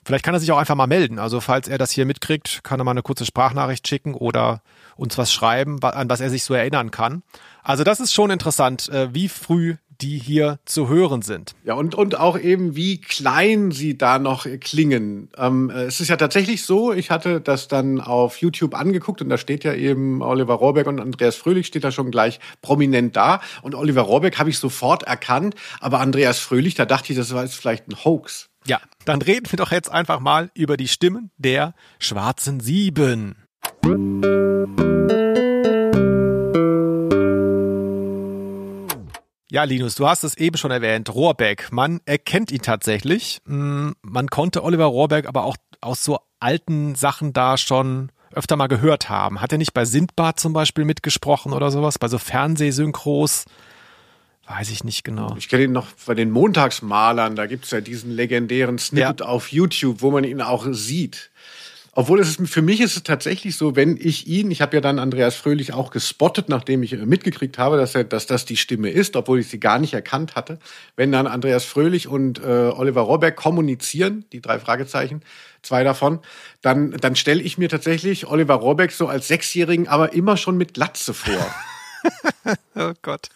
[0.06, 1.20] Vielleicht kann er sich auch einfach mal melden.
[1.20, 4.62] Also falls er das hier mitkriegt, kann er mal eine kurze Sprachnachricht schicken oder
[4.96, 7.24] uns was schreiben, an was er sich so erinnern kann.
[7.64, 11.54] Also das ist schon interessant, äh, wie früh die hier zu hören sind.
[11.64, 15.30] Ja, und, und auch eben, wie klein sie da noch klingen.
[15.38, 19.38] Ähm, es ist ja tatsächlich so, ich hatte das dann auf YouTube angeguckt und da
[19.38, 23.42] steht ja eben Oliver Rohrbeck und Andreas Fröhlich steht da schon gleich prominent da.
[23.62, 27.44] Und Oliver Rohrbeck habe ich sofort erkannt, aber Andreas Fröhlich, da dachte ich, das war
[27.44, 28.50] jetzt vielleicht ein Hoax.
[28.66, 33.36] Ja, dann reden wir doch jetzt einfach mal über die Stimmen der schwarzen Sieben.
[39.50, 41.74] Ja, Linus, du hast es eben schon erwähnt, Rohrbeck.
[41.74, 43.42] Man erkennt ihn tatsächlich.
[43.46, 48.68] Mm, man konnte Oliver Rohrbeck aber auch aus so alten Sachen da schon öfter mal
[48.68, 49.42] gehört haben.
[49.42, 52.00] Hat er nicht bei Sindbad zum Beispiel mitgesprochen oder sowas?
[52.00, 53.44] Bei so Fernsehsynchros?
[54.48, 55.36] Weiß ich nicht genau.
[55.38, 57.36] Ich kenne ihn noch bei den Montagsmalern.
[57.36, 59.26] Da gibt es ja diesen legendären Snippet Ja.
[59.28, 61.30] auf YouTube, wo man ihn auch sieht.
[61.94, 64.82] Obwohl es ist, für mich ist es tatsächlich so, wenn ich ihn, ich habe ja
[64.82, 68.56] dann Andreas Fröhlich auch gespottet, nachdem ich äh, mitgekriegt habe, dass, er, dass das die
[68.56, 70.58] Stimme ist, obwohl ich sie gar nicht erkannt hatte.
[70.96, 75.22] Wenn dann Andreas Fröhlich und äh, Oliver Rohrbeck kommunizieren, die drei Fragezeichen,
[75.64, 76.20] zwei davon,
[76.62, 80.74] dann, dann stelle ich mir tatsächlich Oliver Rohrbeck so als Sechsjährigen, aber immer schon mit
[80.74, 81.56] Glatze vor.
[82.76, 83.30] Oh Gott.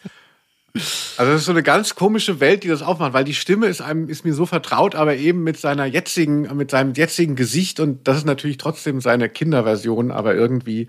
[1.18, 3.82] Also das ist so eine ganz komische Welt, die das aufmacht, weil die Stimme ist
[3.82, 8.08] einem ist mir so vertraut, aber eben mit seiner jetzigen mit seinem jetzigen Gesicht und
[8.08, 10.88] das ist natürlich trotzdem seine Kinderversion, aber irgendwie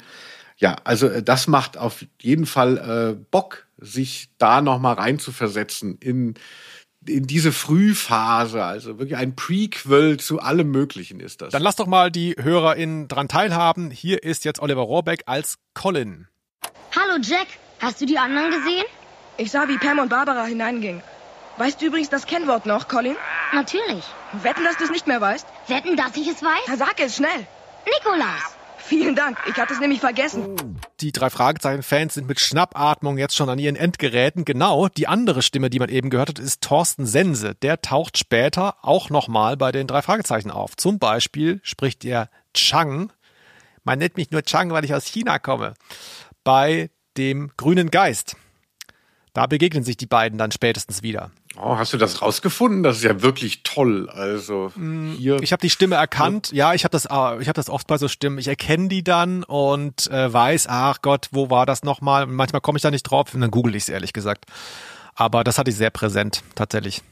[0.59, 5.99] ja, also äh, das macht auf jeden Fall äh, Bock, sich da noch mal reinzuversetzen
[5.99, 6.35] in
[7.09, 11.53] in diese Frühphase, also wirklich ein Prequel zu allem Möglichen ist das.
[11.53, 13.93] Dann lass doch mal die HörerInnen dran teilhaben.
[13.93, 16.27] Hier ist jetzt Oliver Rohrbeck als Colin.
[16.97, 17.47] Hallo Jack,
[17.79, 18.85] hast du die anderen gesehen?
[19.39, 21.03] Ich sah, wie Pam und Barbara hineingingen.
[21.59, 23.17] Weißt du übrigens das Kennwort noch, Colin?
[23.53, 24.05] Natürlich.
[24.33, 25.47] Wetten, dass du es nicht mehr weißt?
[25.69, 26.65] Wetten, dass ich es weiß?
[26.69, 27.47] Na, sag es schnell.
[27.85, 28.57] Nikolaus.
[28.79, 30.57] Vielen Dank, ich hatte es nämlich vergessen.
[31.01, 34.45] Die drei Fragezeichen-Fans sind mit Schnappatmung jetzt schon an ihren Endgeräten.
[34.45, 37.57] Genau, die andere Stimme, die man eben gehört hat, ist Thorsten Sense.
[37.57, 40.77] Der taucht später auch nochmal bei den drei Fragezeichen auf.
[40.77, 43.13] Zum Beispiel spricht er Chang,
[43.83, 45.75] Man nennt mich nur Chang, weil ich aus China komme.
[46.45, 48.37] Bei dem grünen Geist.
[49.37, 51.31] Da begegnen sich die beiden dann spätestens wieder.
[51.59, 52.83] Oh, hast du das rausgefunden?
[52.83, 54.09] Das ist ja wirklich toll.
[54.09, 54.73] Also
[55.19, 55.43] hier.
[55.43, 56.53] Ich habe die Stimme erkannt.
[56.53, 58.39] Ja, ich habe das, äh, ich habe das oft bei so Stimmen.
[58.39, 62.23] Ich erkenne die dann und äh, weiß, ach Gott, wo war das nochmal?
[62.23, 64.47] Und manchmal komme ich da nicht drauf und dann google ich es ehrlich gesagt.
[65.15, 67.03] Aber das hatte ich sehr präsent tatsächlich.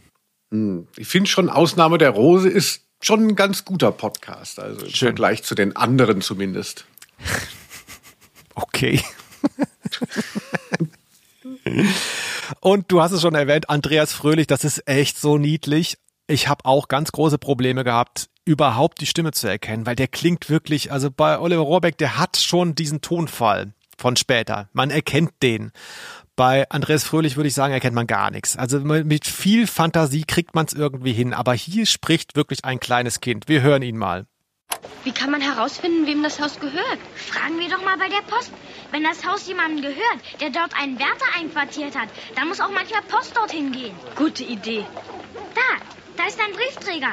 [0.97, 4.61] Ich finde schon, Ausnahme der Rose ist schon ein ganz guter Podcast.
[4.61, 5.09] Also im Schön.
[5.09, 6.87] Vergleich zu den anderen zumindest.
[8.57, 9.03] Okay.
[12.61, 15.99] Und du hast es schon erwähnt, Andreas Fröhlich, das ist echt so niedlich.
[16.27, 20.49] Ich habe auch ganz große Probleme gehabt, überhaupt die Stimme zu erkennen, weil der klingt
[20.51, 24.69] wirklich, also bei Oliver Rohrbeck, der hat schon diesen Tonfall von später.
[24.73, 25.73] Man erkennt den.
[26.37, 28.57] Bei Andreas Fröhlich würde ich sagen, erkennt man gar nichts.
[28.57, 31.33] Also mit viel Fantasie kriegt man es irgendwie hin.
[31.33, 33.49] Aber hier spricht wirklich ein kleines Kind.
[33.49, 34.27] Wir hören ihn mal.
[35.05, 36.99] Wie kann man herausfinden, wem das Haus gehört?
[37.15, 38.51] Fragen wir doch mal bei der Post.
[38.95, 43.03] Wenn das Haus jemandem gehört, der dort einen Wärter einquartiert hat, dann muss auch manchmal
[43.03, 43.93] Post dorthin gehen.
[44.15, 44.87] Gute Idee.
[45.53, 45.85] Da,
[46.17, 47.09] da ist ein Briefträger.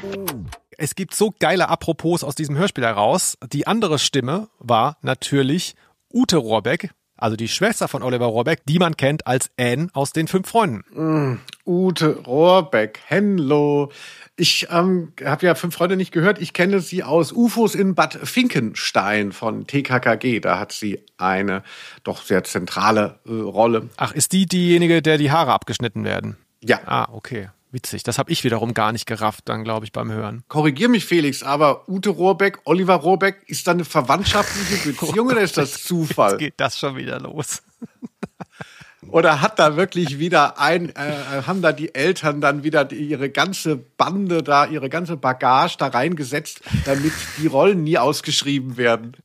[0.78, 3.36] Es gibt so geile Apropos aus diesem Hörspiel heraus.
[3.52, 5.74] Die andere Stimme war natürlich
[6.14, 6.92] Ute Rohrbeck,
[7.22, 11.40] also die Schwester von Oliver Rohrbeck, die man kennt als Anne aus den Fünf Freunden.
[11.66, 13.92] Ute Rohrbeck, Henlo.
[14.36, 16.42] Ich ähm, habe ja fünf Freunde nicht gehört.
[16.42, 20.40] Ich kenne sie aus UFOs in Bad Finkenstein von TKKG.
[20.40, 21.64] Da hat sie eine
[22.04, 23.90] doch sehr zentrale äh, Rolle.
[23.98, 26.38] Ach, ist die diejenige, der die Haare abgeschnitten werden?
[26.64, 27.50] Ja, Ah, okay.
[27.72, 28.04] Witzig.
[28.04, 30.44] Das habe ich wiederum gar nicht gerafft, dann glaube ich beim Hören.
[30.50, 35.58] korrigier mich, Felix, aber Ute Rohrbeck, Oliver Rohrbeck, ist da eine verwandtschaftliche Beziehung oder ist
[35.58, 36.32] das Zufall?
[36.32, 37.64] Jetzt geht das schon wieder los.
[39.08, 43.30] Oder hat da wirklich wieder ein, äh, haben da die Eltern dann wieder die, ihre
[43.30, 47.12] ganze Bande da, ihre ganze Bagage da reingesetzt, damit
[47.42, 49.18] die Rollen nie ausgeschrieben werden?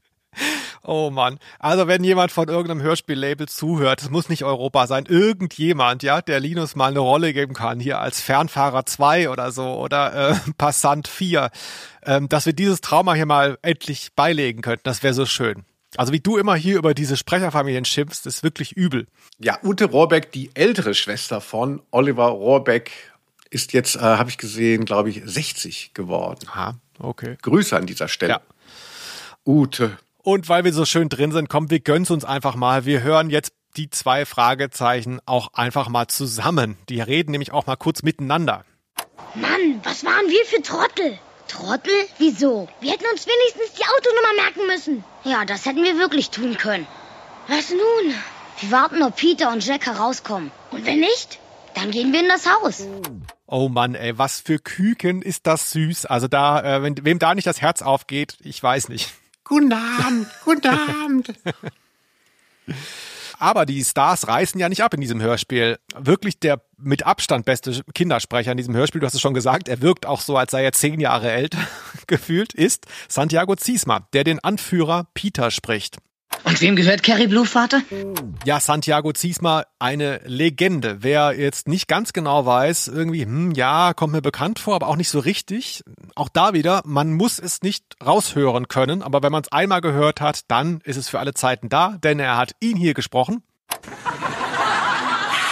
[0.86, 1.40] Oh Mann.
[1.58, 6.38] Also wenn jemand von irgendeinem Hörspiellabel zuhört, es muss nicht Europa sein, irgendjemand, ja, der
[6.38, 11.08] Linus mal eine Rolle geben kann, hier als Fernfahrer 2 oder so oder äh, Passant
[11.08, 11.50] 4,
[12.04, 15.64] ähm, dass wir dieses Trauma hier mal endlich beilegen könnten, das wäre so schön.
[15.96, 19.08] Also wie du immer hier über diese Sprecherfamilien schimpfst, ist wirklich übel.
[19.40, 22.92] Ja, Ute Rohrbeck, die ältere Schwester von Oliver Rohrbeck,
[23.50, 26.46] ist jetzt, äh, habe ich gesehen, glaube ich, 60 geworden.
[26.48, 27.36] Aha, okay.
[27.42, 28.34] Grüße an dieser Stelle.
[28.34, 28.40] Ja.
[29.44, 29.96] Ute.
[30.26, 32.84] Und weil wir so schön drin sind, komm, wir gönnen's uns einfach mal.
[32.84, 36.76] Wir hören jetzt die zwei Fragezeichen auch einfach mal zusammen.
[36.88, 38.64] Die reden nämlich auch mal kurz miteinander.
[39.36, 41.16] Mann, was waren wir für Trottel?
[41.46, 41.94] Trottel?
[42.18, 42.68] Wieso?
[42.80, 45.04] Wir hätten uns wenigstens die Autonummer merken müssen.
[45.22, 46.88] Ja, das hätten wir wirklich tun können.
[47.46, 48.14] Was nun?
[48.58, 50.50] Wir warten, ob Peter und Jack herauskommen.
[50.72, 51.38] Und wenn nicht,
[51.74, 52.84] dann gehen wir in das Haus.
[53.46, 56.06] Oh Mann, ey, was für Küken ist das süß.
[56.06, 59.14] Also da, äh, wenn, wem da nicht das Herz aufgeht, ich weiß nicht.
[59.48, 61.32] Guten Abend, guten Abend.
[63.38, 65.78] Aber die Stars reißen ja nicht ab in diesem Hörspiel.
[65.96, 69.82] Wirklich der mit Abstand beste Kindersprecher in diesem Hörspiel, du hast es schon gesagt, er
[69.82, 71.60] wirkt auch so, als sei er zehn Jahre älter
[72.08, 75.98] gefühlt, ist Santiago Ziesma, der den Anführer Peter spricht.
[76.44, 77.82] Und wem gehört Carrie Blue, Vater?
[78.44, 80.98] Ja, Santiago Ziesma, eine Legende.
[81.00, 84.96] Wer jetzt nicht ganz genau weiß, irgendwie, hm, ja, kommt mir bekannt vor, aber auch
[84.96, 85.82] nicht so richtig.
[86.14, 90.20] Auch da wieder, man muss es nicht raushören können, aber wenn man es einmal gehört
[90.20, 93.42] hat, dann ist es für alle Zeiten da, denn er hat ihn hier gesprochen.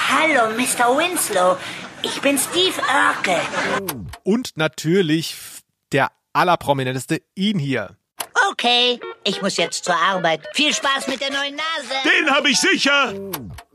[0.09, 0.97] Hallo, Mr.
[0.97, 1.57] Winslow.
[2.03, 3.41] Ich bin Steve Urkel.
[4.23, 5.37] Und natürlich
[5.91, 7.97] der allerprominenteste ihn hier.
[8.51, 10.43] Okay, ich muss jetzt zur Arbeit.
[10.53, 11.95] Viel Spaß mit der neuen Nase.
[12.05, 13.15] Den habe ich sicher.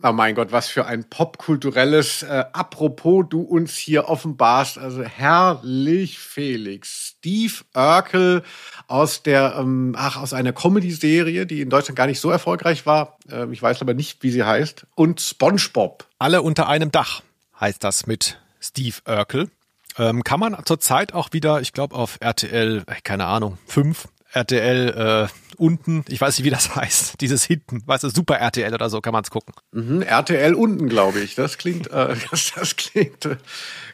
[0.01, 4.77] Oh mein Gott, was für ein popkulturelles äh, Apropos du uns hier offenbarst.
[4.77, 7.15] Also herrlich, Felix.
[7.17, 8.43] Steve Urkel
[8.87, 13.17] aus der, ähm, ach, aus einer Comedy-Serie, die in Deutschland gar nicht so erfolgreich war.
[13.29, 14.85] Ähm, ich weiß aber nicht, wie sie heißt.
[14.95, 16.05] Und SpongeBob.
[16.19, 17.21] Alle unter einem Dach
[17.59, 19.49] heißt das mit Steve Urkel.
[19.97, 25.27] Ähm, kann man zurzeit auch wieder, ich glaube, auf RTL, äh, keine Ahnung, 5, RTL
[25.27, 28.89] äh, unten, ich weiß nicht, wie das heißt, dieses hinten, weißt du, Super RTL oder
[28.89, 29.53] so, kann man es gucken.
[29.71, 31.35] Mhm, RTL unten, glaube ich.
[31.35, 33.37] Das klingt, äh, das, das klingt äh,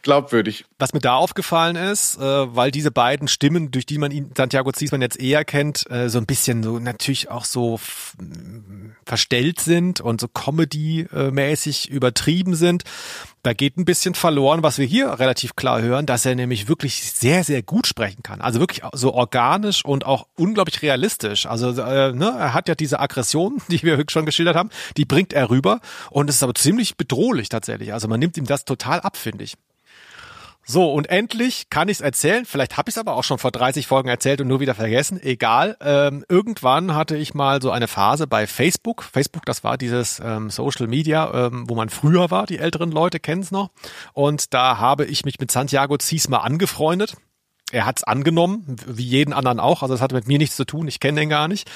[0.02, 0.66] glaubwürdig.
[0.78, 4.72] Was mir da aufgefallen ist, äh, weil diese beiden Stimmen, durch die man ihn, Santiago
[4.72, 7.80] Ziesmann jetzt eher kennt, äh, so ein bisschen so natürlich auch so
[9.06, 12.84] verstellt sind und so Comedy-mäßig übertrieben sind.
[13.46, 17.14] Da geht ein bisschen verloren, was wir hier relativ klar hören, dass er nämlich wirklich
[17.14, 18.42] sehr, sehr gut sprechen kann.
[18.42, 21.46] Also wirklich so organisch und auch unglaublich realistisch.
[21.46, 25.32] Also äh, ne, er hat ja diese Aggression, die wir schon geschildert haben, die bringt
[25.32, 25.80] er rüber
[26.10, 27.94] und es ist aber ziemlich bedrohlich tatsächlich.
[27.94, 29.54] Also man nimmt ihm das total ab, finde ich.
[30.68, 32.44] So, und endlich kann ich es erzählen.
[32.44, 35.22] Vielleicht habe ich es aber auch schon vor 30 Folgen erzählt und nur wieder vergessen.
[35.22, 35.78] Egal.
[35.80, 39.04] Ähm, irgendwann hatte ich mal so eine Phase bei Facebook.
[39.04, 42.48] Facebook, das war dieses ähm, Social Media, ähm, wo man früher war.
[42.48, 43.70] Die älteren Leute kennen es noch.
[44.14, 47.16] Und da habe ich mich mit Santiago Ziesma angefreundet.
[47.72, 49.84] Er hat's angenommen, wie jeden anderen auch.
[49.84, 50.88] Also das hatte mit mir nichts zu tun.
[50.88, 51.70] Ich kenne den gar nicht.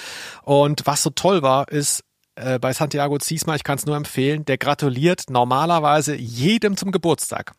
[0.43, 4.45] Und was so toll war, ist, äh, bei Santiago Ziesma, ich kann es nur empfehlen,
[4.45, 7.53] der gratuliert normalerweise jedem zum Geburtstag.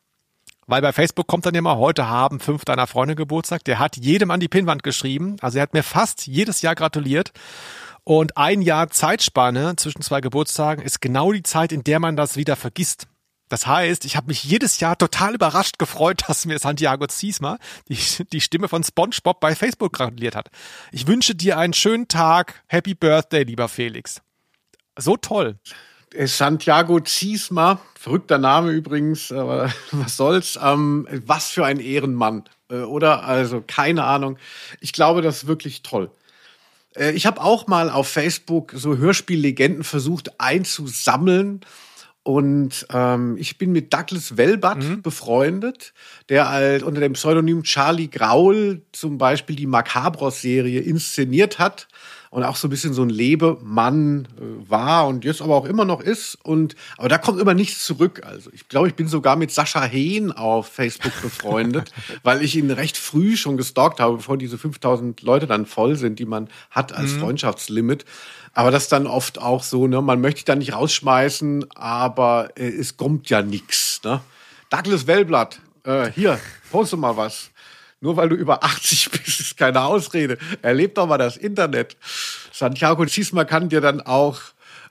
[0.71, 3.65] Weil bei Facebook kommt dann immer, heute haben fünf deiner Freunde Geburtstag.
[3.65, 5.37] Der hat jedem an die Pinnwand geschrieben.
[5.41, 7.33] Also er hat mir fast jedes Jahr gratuliert.
[8.05, 12.37] Und ein Jahr Zeitspanne zwischen zwei Geburtstagen ist genau die Zeit, in der man das
[12.37, 13.09] wieder vergisst.
[13.49, 17.59] Das heißt, ich habe mich jedes Jahr total überrascht gefreut, dass mir Santiago Ziesma,
[17.89, 17.99] die,
[18.33, 20.51] die Stimme von SpongeBob, bei Facebook gratuliert hat.
[20.93, 22.63] Ich wünsche dir einen schönen Tag.
[22.69, 24.23] Happy Birthday, lieber Felix.
[24.97, 25.59] So toll.
[26.15, 30.59] Santiago Ziesma, verrückter Name übrigens, aber was soll's.
[30.63, 33.25] Ähm, was für ein Ehrenmann, äh, oder?
[33.25, 34.39] Also keine Ahnung.
[34.81, 36.11] Ich glaube, das ist wirklich toll.
[36.97, 41.61] Äh, ich habe auch mal auf Facebook so Hörspiellegenden versucht einzusammeln.
[42.23, 45.01] Und ähm, ich bin mit Douglas Welbert mhm.
[45.01, 45.95] befreundet,
[46.29, 51.89] der halt unter dem Pseudonym Charlie Graul zum Beispiel die Macabros-Serie inszeniert hat
[52.31, 55.85] und auch so ein bisschen so ein Lebemann äh, war und jetzt aber auch immer
[55.85, 56.39] noch ist.
[56.43, 58.23] Und aber da kommt immer nichts zurück.
[58.25, 62.71] Also ich glaube, ich bin sogar mit Sascha Hehn auf Facebook befreundet, weil ich ihn
[62.71, 66.93] recht früh schon gestalkt habe, bevor diese 5000 Leute dann voll sind, die man hat
[66.93, 67.21] als mhm.
[67.21, 68.05] Freundschaftslimit.
[68.53, 72.97] Aber das dann oft auch so, ne, man möchte da nicht rausschmeißen, aber äh, es
[72.97, 74.01] kommt ja nichts.
[74.05, 74.21] Ne?
[74.71, 76.39] Douglas Wellblatt, äh, hier,
[76.71, 77.51] poste mal was.
[78.01, 80.39] Nur weil du über 80 bist, ist keine Ausrede.
[80.63, 81.97] Erleb doch mal das Internet.
[82.53, 84.41] Santiago Ziesma kann dir dann auch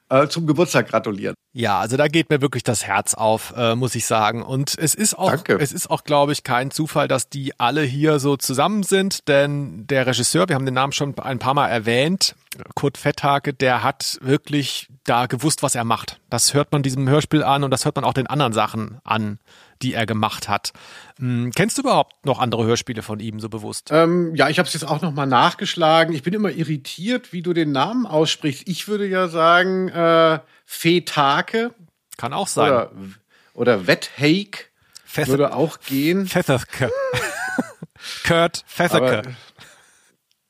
[0.10, 1.36] äh, zum Geburtstag gratulieren.
[1.52, 4.44] Ja, also da geht mir wirklich das Herz auf, äh, muss ich sagen.
[4.44, 5.58] Und es ist auch, Danke.
[5.60, 9.88] es ist auch, glaube ich, kein Zufall, dass die alle hier so zusammen sind, denn
[9.88, 12.36] der Regisseur, wir haben den Namen schon ein paar Mal erwähnt,
[12.76, 16.20] Kurt Fetthake, der hat wirklich da gewusst, was er macht.
[16.30, 19.40] Das hört man diesem Hörspiel an und das hört man auch den anderen Sachen an,
[19.82, 20.72] die er gemacht hat.
[21.20, 23.90] Hm, kennst du überhaupt noch andere Hörspiele von ihm so bewusst?
[23.92, 26.14] Ähm, ja, ich habe es jetzt auch noch mal nachgeschlagen.
[26.14, 28.68] Ich bin immer irritiert, wie du den Namen aussprichst.
[28.68, 31.74] Ich würde ja sagen äh, Fetake.
[32.18, 32.72] Kann auch sein.
[32.72, 32.92] Oder,
[33.54, 34.66] oder Wetthake
[35.16, 36.28] würde auch gehen.
[36.28, 36.92] Fetherke.
[38.26, 39.36] Kurt Fetherke.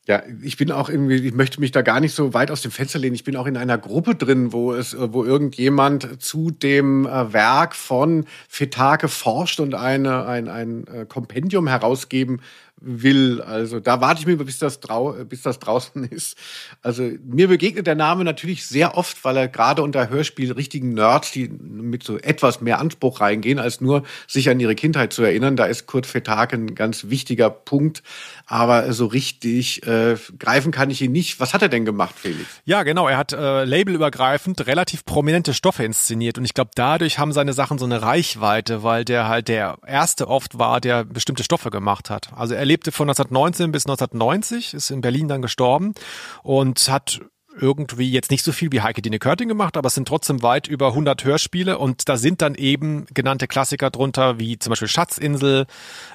[0.09, 2.71] Ja, ich bin auch irgendwie, ich möchte mich da gar nicht so weit aus dem
[2.71, 3.13] Fenster lehnen.
[3.13, 7.75] Ich bin auch in einer Gruppe drin, wo es, wo irgendjemand zu dem äh, Werk
[7.75, 12.41] von Fetake forscht und eine, ein, ein äh, Kompendium herausgeben
[12.81, 13.41] will.
[13.41, 16.37] Also da warte ich mir, bis das, drau bis das draußen ist.
[16.81, 21.31] Also mir begegnet der Name natürlich sehr oft, weil er gerade unter Hörspiel richtigen Nerds,
[21.31, 25.55] die mit so etwas mehr Anspruch reingehen, als nur sich an ihre Kindheit zu erinnern.
[25.55, 28.03] Da ist Kurt Fetake ein ganz wichtiger Punkt.
[28.51, 31.39] Aber so richtig äh, greifen kann ich ihn nicht.
[31.39, 32.49] Was hat er denn gemacht, Felix?
[32.65, 33.07] Ja, genau.
[33.07, 36.39] Er hat äh, labelübergreifend relativ prominente Stoffe inszeniert.
[36.39, 40.27] Und ich glaube, dadurch haben seine Sachen so eine Reichweite, weil der halt der erste
[40.27, 42.33] oft war, der bestimmte Stoffe gemacht hat.
[42.35, 45.93] Also er lebte von 1919 bis 1990, ist in Berlin dann gestorben
[46.41, 47.21] und hat
[47.59, 50.67] irgendwie jetzt nicht so viel wie Heike Dine Körting gemacht, aber es sind trotzdem weit
[50.67, 55.65] über 100 Hörspiele und da sind dann eben genannte Klassiker drunter, wie zum Beispiel Schatzinsel,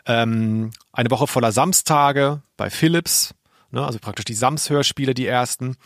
[0.07, 3.34] ähm, eine Woche voller Samstage bei Philips,
[3.70, 5.76] ne, also praktisch die Sams-Hörspiele, die ersten.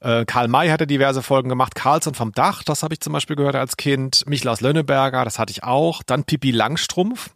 [0.00, 3.36] Äh, Karl May hatte diverse Folgen gemacht, Carlson vom Dach, das habe ich zum Beispiel
[3.36, 7.30] gehört als Kind, Michlaus Lönneberger, das hatte ich auch, dann Pipi Langstrumpf,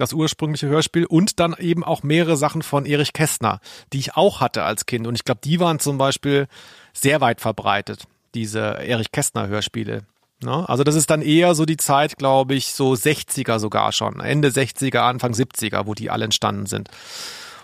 [0.00, 3.60] das ursprüngliche Hörspiel und dann eben auch mehrere Sachen von Erich Kästner,
[3.92, 5.06] die ich auch hatte als Kind.
[5.06, 6.48] Und ich glaube, die waren zum Beispiel
[6.92, 10.02] sehr weit verbreitet, diese Erich Kästner Hörspiele.
[10.42, 10.68] Ne?
[10.68, 14.48] Also das ist dann eher so die Zeit, glaube ich, so 60er sogar schon, Ende
[14.48, 16.88] 60er, Anfang 70er, wo die alle entstanden sind.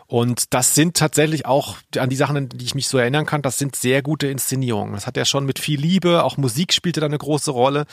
[0.09, 3.59] Und das sind tatsächlich auch an die Sachen, die ich mich so erinnern kann, das
[3.59, 4.95] sind sehr gute Inszenierungen.
[4.95, 7.87] Das hat er schon mit viel Liebe, auch Musik spielte da eine große Rolle.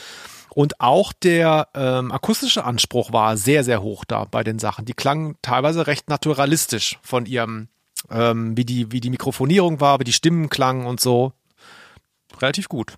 [0.53, 4.85] Und auch der ähm, akustische Anspruch war sehr, sehr hoch da bei den Sachen.
[4.85, 7.69] Die klangen teilweise recht naturalistisch von ihrem,
[8.11, 11.33] ähm, wie, die, wie die Mikrofonierung war, wie die Stimmen klangen und so.
[12.39, 12.93] Relativ gut.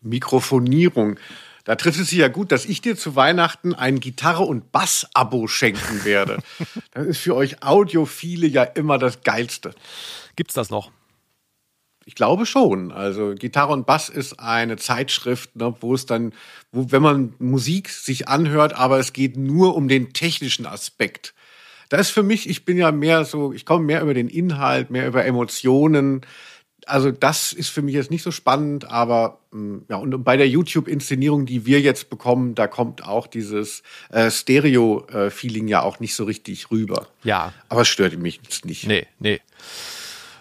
[0.00, 1.18] Mikrofonierung.
[1.64, 5.46] Da trifft es sich ja gut, dass ich dir zu Weihnachten ein Gitarre- und Bass-Abo
[5.46, 6.38] schenken werde.
[6.92, 9.74] das ist für euch Audiophile ja immer das Geilste.
[10.34, 10.90] Gibt's das noch?
[12.08, 12.92] Ich glaube schon.
[12.92, 16.32] Also Gitarre und Bass ist eine Zeitschrift, ne, wo es dann,
[16.70, 21.34] wo, wenn man Musik sich anhört, aber es geht nur um den technischen Aspekt.
[21.88, 24.90] Da ist für mich, ich bin ja mehr so, ich komme mehr über den Inhalt,
[24.90, 26.22] mehr über Emotionen.
[26.86, 30.48] also das ist für mich jetzt nicht so spannend, aber mh, ja, und bei der
[30.48, 36.24] YouTube-Inszenierung, die wir jetzt bekommen, da kommt auch dieses äh, Stereo-Feeling ja auch nicht so
[36.24, 37.08] richtig rüber.
[37.24, 37.52] Ja.
[37.68, 38.86] Aber es stört mich jetzt nicht.
[38.86, 39.40] Nee, nee.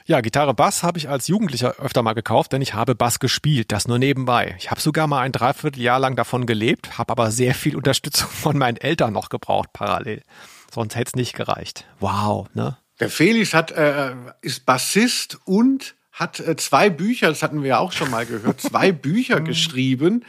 [0.07, 3.71] Ja, Gitarre Bass habe ich als Jugendlicher öfter mal gekauft, denn ich habe Bass gespielt,
[3.71, 4.53] das nur nebenbei.
[4.59, 8.55] Ich habe sogar mal ein Dreivierteljahr lang davon gelebt, habe aber sehr viel Unterstützung von
[8.55, 10.21] meinen Eltern noch gebraucht parallel.
[10.71, 11.85] Sonst hätte es nicht gereicht.
[11.99, 12.77] Wow, ne?
[12.99, 17.79] Der Felix hat, äh, ist Bassist und hat äh, zwei Bücher, das hatten wir ja
[17.79, 20.23] auch schon mal gehört, zwei Bücher geschrieben.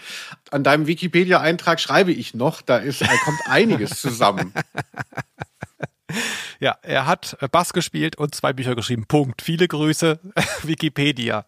[0.51, 4.55] An deinem Wikipedia-Eintrag schreibe ich noch, da ist, da kommt einiges zusammen.
[6.61, 9.07] Ja, er hat äh, Bass gespielt und zwei Bücher geschrieben.
[9.07, 9.42] Punkt.
[9.42, 10.18] Viele Grüße,
[10.62, 11.46] Wikipedia.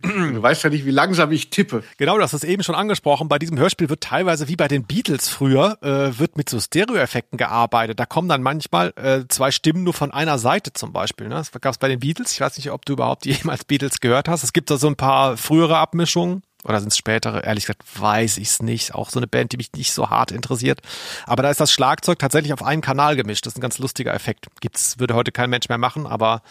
[0.00, 1.82] Du weißt ja nicht, wie langsam ich tippe.
[1.96, 3.28] Genau, hast es eben schon angesprochen.
[3.28, 7.36] Bei diesem Hörspiel wird teilweise wie bei den Beatles früher, äh, wird mit so Stereoeffekten
[7.36, 7.98] gearbeitet.
[7.98, 11.26] Da kommen dann manchmal äh, zwei Stimmen nur von einer Seite zum Beispiel.
[11.28, 11.34] Ne?
[11.34, 12.32] Das gab es bei den Beatles.
[12.32, 14.44] Ich weiß nicht, ob du überhaupt jemals Beatles gehört hast.
[14.44, 16.42] Es gibt da so ein paar frühere Abmischungen.
[16.64, 17.44] Oder sind es spätere?
[17.44, 18.94] Ehrlich gesagt, weiß ich es nicht.
[18.94, 20.80] Auch so eine Band, die mich nicht so hart interessiert.
[21.26, 23.46] Aber da ist das Schlagzeug tatsächlich auf einen Kanal gemischt.
[23.46, 24.46] Das ist ein ganz lustiger Effekt.
[24.60, 26.42] Gibt's, würde heute kein Mensch mehr machen, aber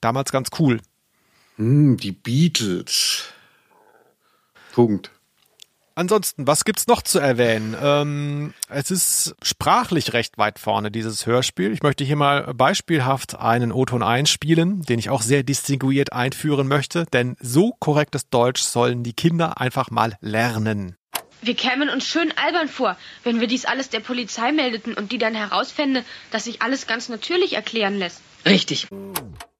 [0.00, 0.80] damals ganz cool.
[1.56, 3.24] Hm, die Beatles.
[4.72, 5.13] Punkt.
[5.96, 7.76] Ansonsten, was gibt's noch zu erwähnen?
[7.80, 11.72] Ähm, es ist sprachlich recht weit vorne, dieses Hörspiel.
[11.72, 17.06] Ich möchte hier mal beispielhaft einen O-Ton einspielen, den ich auch sehr distinguiert einführen möchte,
[17.12, 20.96] denn so korrektes Deutsch sollen die Kinder einfach mal lernen.
[21.42, 25.18] Wir kämen uns schön albern vor, wenn wir dies alles der Polizei meldeten und die
[25.18, 28.20] dann herausfände, dass sich alles ganz natürlich erklären lässt.
[28.46, 28.88] Richtig.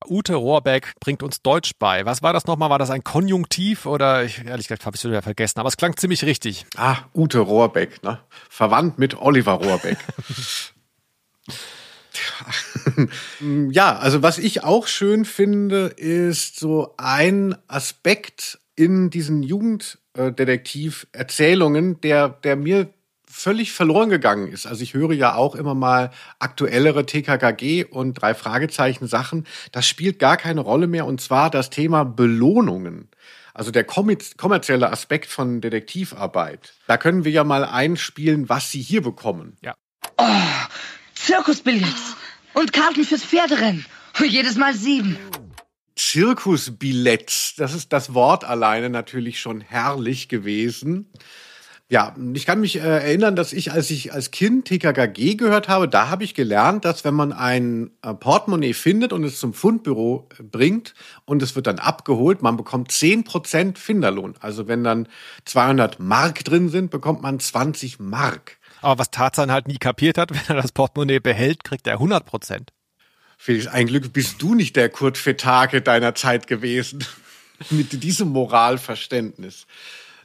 [0.09, 2.05] Ute Rohrbeck bringt uns Deutsch bei.
[2.05, 2.71] Was war das nochmal?
[2.71, 5.77] War das ein Konjunktiv oder ich, ehrlich gesagt habe ich es wieder vergessen, aber es
[5.77, 6.67] klang ziemlich richtig.
[6.77, 8.19] Ah, Ute Rohrbeck, ne?
[8.49, 9.99] Verwandt mit Oliver Rohrbeck.
[13.71, 22.29] ja, also was ich auch schön finde, ist so ein Aspekt in diesen Jugenddetektiv-Erzählungen, der,
[22.29, 22.89] der mir
[23.35, 24.65] völlig verloren gegangen ist.
[24.65, 29.45] Also ich höre ja auch immer mal aktuellere TKKG und drei Fragezeichen Sachen.
[29.73, 33.09] Das spielt gar keine Rolle mehr und zwar das Thema Belohnungen.
[33.53, 36.75] Also der kommerzielle Aspekt von Detektivarbeit.
[36.87, 39.57] Da können wir ja mal einspielen, was Sie hier bekommen.
[39.63, 39.75] Ja.
[40.17, 40.25] Oh,
[41.15, 42.17] Zirkusbillets
[42.55, 43.85] und Karten fürs Pferderennen.
[44.25, 45.19] Jedes Mal sieben.
[45.97, 51.11] Zirkusbillets, das ist das Wort alleine natürlich schon herrlich gewesen.
[51.91, 55.87] Ja, ich kann mich äh, erinnern, dass ich, als ich als Kind TKKG gehört habe,
[55.87, 60.27] da habe ich gelernt, dass wenn man ein äh, Portemonnaie findet und es zum Fundbüro
[60.39, 60.95] äh, bringt
[61.27, 64.35] und es wird dann abgeholt, man bekommt 10% Finderlohn.
[64.41, 65.09] Also wenn dann
[65.45, 68.57] 200 Mark drin sind, bekommt man 20 Mark.
[68.81, 72.25] Aber was Tarzan halt nie kapiert hat, wenn er das Portemonnaie behält, kriegt er 100
[72.25, 72.73] Prozent.
[73.37, 77.05] Felix, ein Glück bist du nicht der Kurt Fetake deiner Zeit gewesen.
[77.71, 79.67] Mit diesem Moralverständnis.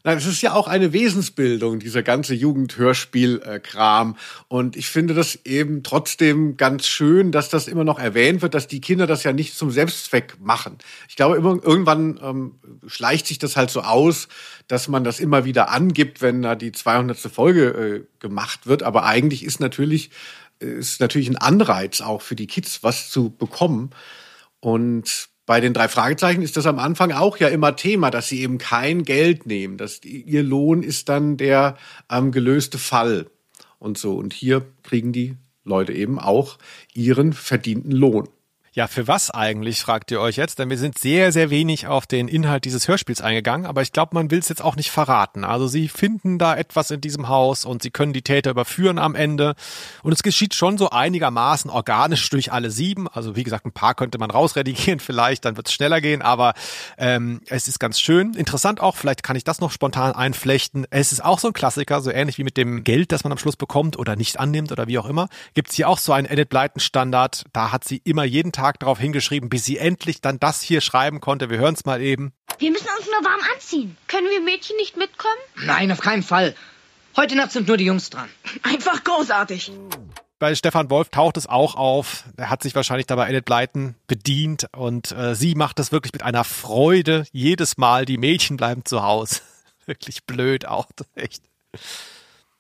[0.04, 4.16] Nein, es ist ja auch eine Wesensbildung, dieser ganze Jugendhörspiel-Kram.
[4.48, 8.68] Und ich finde das eben trotzdem ganz schön, dass das immer noch erwähnt wird, dass
[8.68, 10.78] die Kinder das ja nicht zum Selbstzweck machen.
[11.10, 12.56] Ich glaube, immer, irgendwann ähm,
[12.88, 14.28] schleicht sich das halt so aus,
[14.68, 17.18] dass man das immer wieder angibt, wenn da die 200.
[17.20, 18.84] Folge äh, gemacht wird.
[18.84, 20.12] Aber eigentlich ist natürlich,
[20.60, 23.92] ist natürlich ein Anreiz auch für die Kids, was zu bekommen.
[24.62, 28.42] Und bei den drei Fragezeichen ist das am Anfang auch ja immer Thema, dass sie
[28.42, 29.78] eben kein Geld nehmen.
[29.78, 31.76] Dass die, ihr Lohn ist dann der
[32.08, 33.32] ähm, gelöste Fall
[33.80, 34.14] und so.
[34.14, 36.60] Und hier kriegen die Leute eben auch
[36.94, 38.30] ihren verdienten Lohn.
[38.80, 40.58] Ja, für was eigentlich, fragt ihr euch jetzt?
[40.58, 44.16] Denn wir sind sehr, sehr wenig auf den Inhalt dieses Hörspiels eingegangen, aber ich glaube,
[44.16, 45.44] man will es jetzt auch nicht verraten.
[45.44, 49.16] Also sie finden da etwas in diesem Haus und sie können die Täter überführen am
[49.16, 49.56] Ende.
[50.02, 53.10] Und es geschieht schon so einigermaßen organisch durch alle sieben.
[53.10, 56.54] Also wie gesagt, ein paar könnte man rausredigieren vielleicht, dann wird es schneller gehen, aber
[56.98, 58.34] ähm, es ist ganz schön.
[58.34, 60.88] Interessant auch, vielleicht kann ich das noch spontan einflechten.
[60.90, 63.40] Es ist auch so ein Klassiker, so ähnlich wie mit dem Geld, das man am
[63.40, 65.28] Schluss bekommt oder nicht annimmt oder wie auch immer.
[65.54, 67.44] Gibt es hier auch so einen Edit Blyton Standard.
[67.52, 70.82] Da hat sie immer jeden Tag Tag darauf hingeschrieben, bis sie endlich dann das hier
[70.82, 71.50] schreiben konnte.
[71.50, 72.34] Wir hören es mal eben.
[72.60, 73.98] Wir müssen uns nur warm anziehen.
[74.08, 75.34] Können wir Mädchen nicht mitkommen?
[75.66, 76.54] Nein, auf keinen Fall.
[77.18, 78.30] Heute Nacht sind nur die Jungs dran.
[78.62, 79.72] Einfach großartig.
[80.38, 82.26] Bei Stefan Wolf taucht es auch auf.
[82.38, 86.22] Er hat sich wahrscheinlich dabei Enid Blyton bedient und äh, sie macht das wirklich mit
[86.22, 88.06] einer Freude jedes Mal.
[88.06, 89.42] Die Mädchen bleiben zu Hause.
[89.88, 91.42] wirklich blöd auch, echt.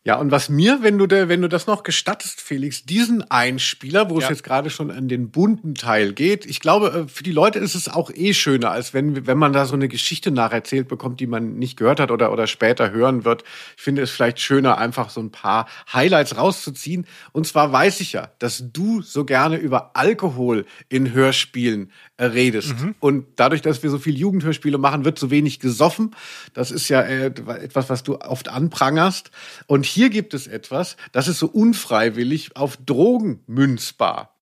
[0.06, 4.10] Ja, und was mir, wenn du, de, wenn du das noch gestattest, Felix, diesen Einspieler,
[4.10, 4.24] wo Ja.
[4.24, 7.60] es jetzt gerade schon an den bunten Teil geht, ich glaube, äh, für die Leute
[7.60, 11.20] ist es auch eh schöner, als wenn, wenn man da so eine Geschichte nacherzählt bekommt,
[11.20, 13.44] die man nicht gehört hat oder, oder später hören wird.
[13.76, 17.06] Ich finde es vielleicht schöner, einfach so ein paar Highlights rauszuziehen.
[17.34, 22.74] Und zwar weiß ich ja, dass du so gerne über Alkohol in Hörspielen äh, redest.
[23.02, 26.16] Und dadurch, dass wir so viel Jugendhörspiele machen, wird so wenig gesoffen.
[26.54, 29.30] Das ist ja äh, etwas, was du oft anprangerst.
[29.68, 34.36] Und hier gibt es etwas, das ist so unfreiwillig auf Drogen münzbar.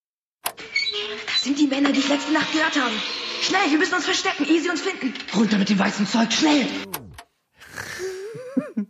[0.43, 2.93] Das sind die Männer, die ich letzte Nacht gehört habe.
[3.41, 5.14] Schnell, wir müssen uns verstecken, ehe sie uns finden.
[5.36, 6.68] Runter mit dem weißen Zeug, schnell!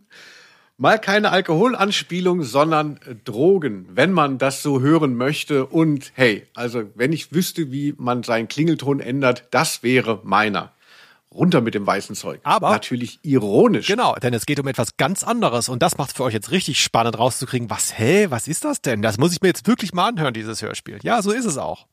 [0.76, 5.66] Mal keine Alkoholanspielung, sondern Drogen, wenn man das so hören möchte.
[5.66, 10.72] Und hey, also wenn ich wüsste, wie man seinen Klingelton ändert, das wäre meiner.
[11.34, 12.40] Runter mit dem weißen Zeug.
[12.42, 13.86] Aber- natürlich ironisch.
[13.86, 16.82] Genau, denn es geht um etwas ganz anderes und das macht für euch jetzt richtig
[16.82, 19.02] spannend rauszukriegen, was, hä, was ist das denn?
[19.02, 20.98] Das muss ich mir jetzt wirklich mal anhören, dieses Hörspiel.
[21.02, 21.86] Ja, so ist es auch.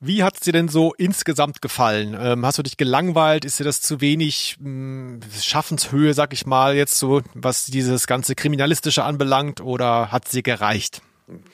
[0.00, 2.16] Wie hat's dir denn so insgesamt gefallen?
[2.18, 3.44] Ähm, hast du dich gelangweilt?
[3.44, 8.34] Ist dir das zu wenig mh, Schaffenshöhe, sag ich mal, jetzt so, was dieses ganze
[8.34, 11.02] Kriminalistische anbelangt, oder hat's dir gereicht?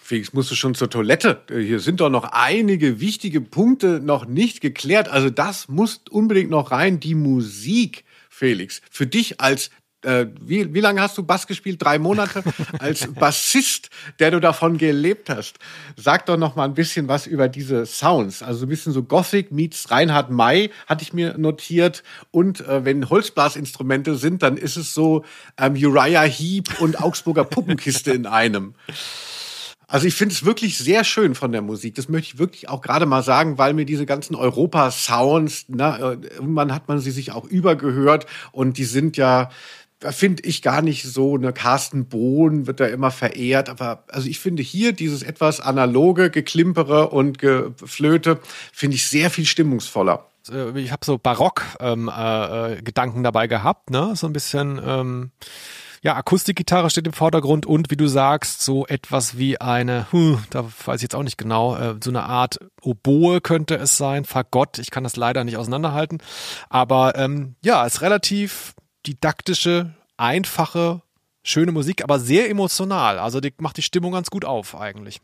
[0.01, 1.43] Felix, musst du schon zur Toilette?
[1.51, 5.09] Äh, Hier sind doch noch einige wichtige Punkte noch nicht geklärt.
[5.09, 7.01] Also das muss unbedingt noch rein.
[7.01, 8.83] Die Musik, Felix.
[8.91, 9.71] Für dich als
[10.05, 11.83] äh, wie, wie lange hast du Bass gespielt?
[11.83, 12.43] Drei Monate?
[12.79, 15.57] Als Bassist, der du davon gelebt hast.
[15.97, 18.43] Sag doch noch mal ein bisschen was über diese Sounds.
[18.43, 22.03] Also ein bisschen so Gothic meets Reinhard May, hatte ich mir notiert.
[22.31, 25.25] Und äh, wenn Holzblasinstrumente sind, dann ist es so
[25.59, 28.75] ähm, Uriah Heep und Augsburger Puppenkiste in einem.
[29.87, 31.95] Also ich finde es wirklich sehr schön von der Musik.
[31.95, 36.75] Das möchte ich wirklich auch gerade mal sagen, weil mir diese ganzen Europa-Sounds, äh, irgendwann
[36.75, 39.51] hat man sie sich auch übergehört und die sind ja,
[40.01, 44.39] finde ich gar nicht so, eine Carsten Bohn wird da immer verehrt, aber also ich
[44.39, 48.41] finde hier dieses etwas analoge Geklimpere und Geflöte
[48.73, 50.29] finde ich sehr viel stimmungsvoller.
[50.51, 54.13] äh, ich habe so Barock-Gedanken ähm, äh, Gedanken dabei gehabt, ne?
[54.15, 55.31] So ein bisschen, ähm,
[56.05, 60.65] ja, Akustikgitarre steht im Vordergrund und wie du sagst, so etwas wie eine, huh, da
[60.85, 64.79] weiß ich jetzt auch nicht genau, äh, so eine Art Oboe könnte es sein, Fagott,
[64.79, 66.19] ich kann das leider nicht auseinanderhalten.
[66.69, 68.75] Aber ähm, ja, ist relativ
[69.07, 71.01] didaktische, einfache,
[71.43, 73.19] schöne Musik, aber sehr emotional.
[73.19, 75.23] Also die macht die Stimmung ganz gut auf eigentlich.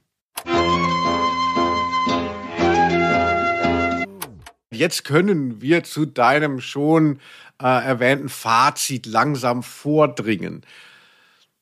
[4.81, 7.19] Jetzt können wir zu deinem schon
[7.61, 10.63] äh, erwähnten Fazit langsam vordringen.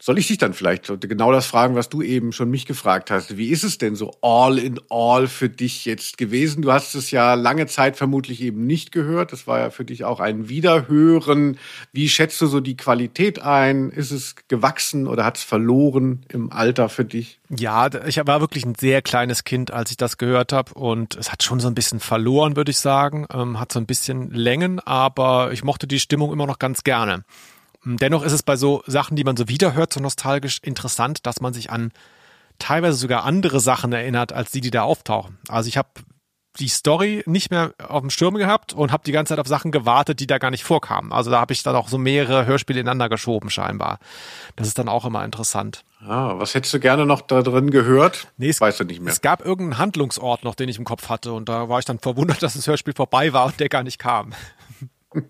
[0.00, 3.36] Soll ich dich dann vielleicht genau das fragen, was du eben schon mich gefragt hast?
[3.36, 6.62] Wie ist es denn so all in all für dich jetzt gewesen?
[6.62, 9.32] Du hast es ja lange Zeit vermutlich eben nicht gehört.
[9.32, 11.58] Das war ja für dich auch ein Wiederhören.
[11.92, 13.90] Wie schätzt du so die Qualität ein?
[13.90, 17.40] Ist es gewachsen oder hat es verloren im Alter für dich?
[17.50, 21.32] Ja, ich war wirklich ein sehr kleines Kind, als ich das gehört habe und es
[21.32, 23.26] hat schon so ein bisschen verloren, würde ich sagen.
[23.32, 27.24] Ähm, hat so ein bisschen Längen, aber ich mochte die Stimmung immer noch ganz gerne.
[27.84, 31.54] Dennoch ist es bei so Sachen, die man so wiederhört, so nostalgisch interessant, dass man
[31.54, 31.92] sich an
[32.58, 35.38] teilweise sogar andere Sachen erinnert, als die, die da auftauchen.
[35.48, 35.88] Also ich habe
[36.58, 39.70] die Story nicht mehr auf dem Schirm gehabt und habe die ganze Zeit auf Sachen
[39.70, 41.12] gewartet, die da gar nicht vorkamen.
[41.12, 43.98] Also da habe ich dann auch so mehrere Hörspiele ineinander geschoben scheinbar.
[44.56, 45.84] Das ist dann auch immer interessant.
[46.00, 48.28] Ah, was hättest du gerne noch da drin gehört?
[48.38, 49.12] Nee, es, weißt du nicht mehr.
[49.12, 52.00] Es gab irgendeinen Handlungsort noch, den ich im Kopf hatte und da war ich dann
[52.00, 54.32] verwundert, dass das Hörspiel vorbei war und der gar nicht kam.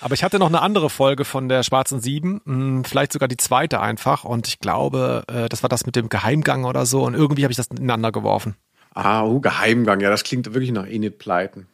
[0.00, 3.36] Aber ich hatte noch eine andere Folge von der Schwarzen Sieben, mh, vielleicht sogar die
[3.36, 4.24] zweite einfach.
[4.24, 7.04] Und ich glaube, äh, das war das mit dem Geheimgang oder so.
[7.04, 8.56] Und irgendwie habe ich das ineinander geworfen.
[8.94, 10.00] Ah, oh, Geheimgang.
[10.00, 11.68] Ja, das klingt wirklich nach Enid Pleiten.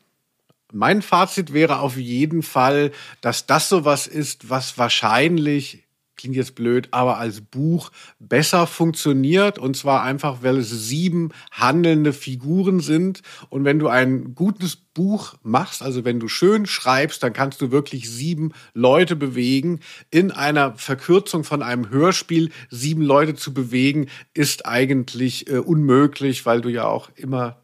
[0.72, 5.83] Mein Fazit wäre auf jeden Fall, dass das sowas ist, was wahrscheinlich
[6.16, 9.58] klingt jetzt blöd, aber als Buch besser funktioniert.
[9.58, 13.22] Und zwar einfach, weil es sieben handelnde Figuren sind.
[13.50, 17.70] Und wenn du ein gutes Buch machst, also wenn du schön schreibst, dann kannst du
[17.70, 19.80] wirklich sieben Leute bewegen.
[20.10, 26.60] In einer Verkürzung von einem Hörspiel sieben Leute zu bewegen, ist eigentlich äh, unmöglich, weil
[26.60, 27.63] du ja auch immer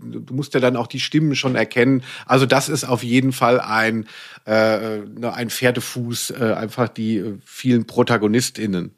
[0.00, 2.02] du musst ja dann auch die Stimmen schon erkennen.
[2.26, 4.06] Also das ist auf jeden Fall ein,
[4.44, 8.94] äh, ein Pferdefuß, äh, einfach die äh, vielen ProtagonistInnen.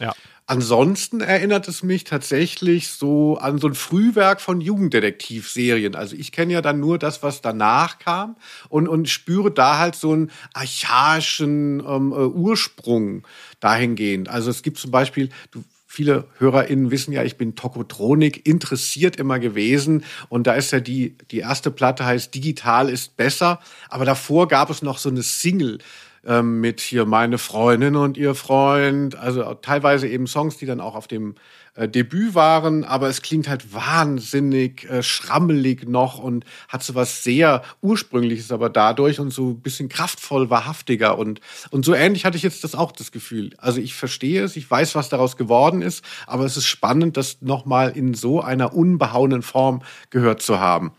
[0.00, 0.14] Ja.
[0.50, 5.94] Ansonsten erinnert es mich tatsächlich so an so ein Frühwerk von Jugenddetektivserien.
[5.94, 8.34] Also ich kenne ja dann nur das, was danach kam
[8.70, 13.26] und, und spüre da halt so einen archaischen ähm, äh, Ursprung
[13.60, 14.30] dahingehend.
[14.30, 19.38] Also es gibt zum Beispiel, du viele HörerInnen wissen ja, ich bin Tokotronik interessiert immer
[19.38, 20.04] gewesen.
[20.28, 23.58] Und da ist ja die, die erste Platte heißt Digital ist besser.
[23.88, 25.78] Aber davor gab es noch so eine Single
[26.26, 29.16] ähm, mit hier meine Freundin und ihr Freund.
[29.16, 31.36] Also teilweise eben Songs, die dann auch auf dem
[31.78, 37.22] äh, Debüt waren, aber es klingt halt wahnsinnig äh, schrammelig noch und hat so was
[37.22, 42.36] sehr ursprüngliches aber dadurch und so ein bisschen kraftvoll, wahrhaftiger und und so ähnlich hatte
[42.36, 43.50] ich jetzt das auch das Gefühl.
[43.58, 47.40] Also ich verstehe es, ich weiß, was daraus geworden ist, aber es ist spannend, das
[47.42, 50.92] nochmal in so einer unbehauenen Form gehört zu haben.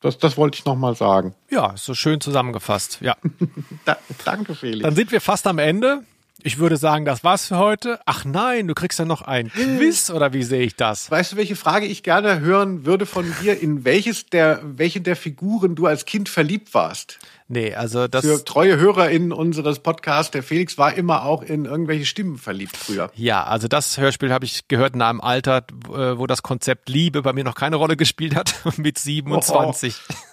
[0.00, 1.34] Das, das wollte ich nochmal sagen.
[1.50, 2.98] Ja, so schön zusammengefasst.
[3.00, 3.16] Ja.
[3.84, 4.82] da, danke, Felix.
[4.82, 6.04] Dann sind wir fast am Ende.
[6.48, 8.00] Ich würde sagen, das war's für heute.
[8.06, 11.10] Ach nein, du kriegst ja noch ein Quiz oder wie sehe ich das?
[11.10, 15.14] Weißt du, welche Frage ich gerne hören würde von dir, in welches der, welche der
[15.14, 17.18] Figuren du als Kind verliebt warst?
[17.48, 18.24] Nee, also das.
[18.24, 23.10] Für treue HörerInnen unseres Podcasts, der Felix war immer auch in irgendwelche Stimmen verliebt früher.
[23.14, 27.20] Ja, also das Hörspiel habe ich gehört in einem Alter, äh, wo das Konzept Liebe
[27.20, 29.96] bei mir noch keine Rolle gespielt hat, mit 27.
[30.08, 30.24] Oh.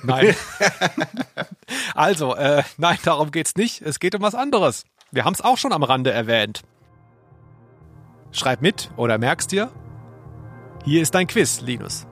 [0.04, 0.34] nein.
[1.94, 3.82] also, äh, nein, darum geht's nicht.
[3.82, 4.86] Es geht um was anderes.
[5.12, 6.62] Wir haben es auch schon am Rande erwähnt.
[8.32, 9.70] Schreib mit oder merkst dir.
[10.84, 12.06] Hier ist dein Quiz, Linus.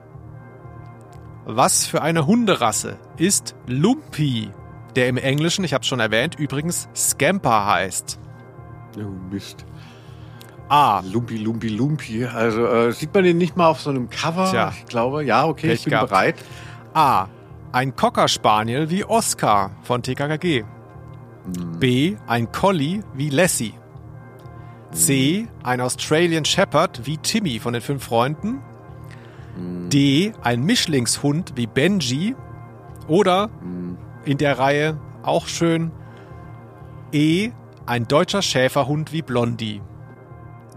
[1.45, 4.51] Was für eine Hunderasse ist Lumpy,
[4.95, 8.19] der im Englischen, ich habe es schon erwähnt, übrigens Scamper heißt?
[8.97, 9.65] Oh Mist.
[10.67, 10.99] A.
[10.99, 12.25] Lumpy, Lumpy, Lumpy.
[12.25, 14.51] Also äh, sieht man den nicht mal auf so einem Cover?
[14.51, 14.73] Tja.
[14.77, 16.09] Ich glaube, ja, okay, Pech ich bin gehabt.
[16.09, 16.35] bereit.
[16.93, 17.27] A.
[17.71, 20.65] Ein Cocker Spaniel wie Oscar von TKKG.
[21.79, 22.15] B.
[22.27, 23.73] Ein Collie wie Lassie.
[24.91, 25.47] C.
[25.63, 28.61] Ein Australian Shepherd wie Timmy von den fünf Freunden.
[29.89, 30.33] D.
[30.41, 32.35] Ein Mischlingshund wie Benji.
[33.07, 33.49] Oder
[34.25, 35.91] in der Reihe auch schön
[37.11, 37.51] E.
[37.85, 39.81] Ein deutscher Schäferhund wie Blondie.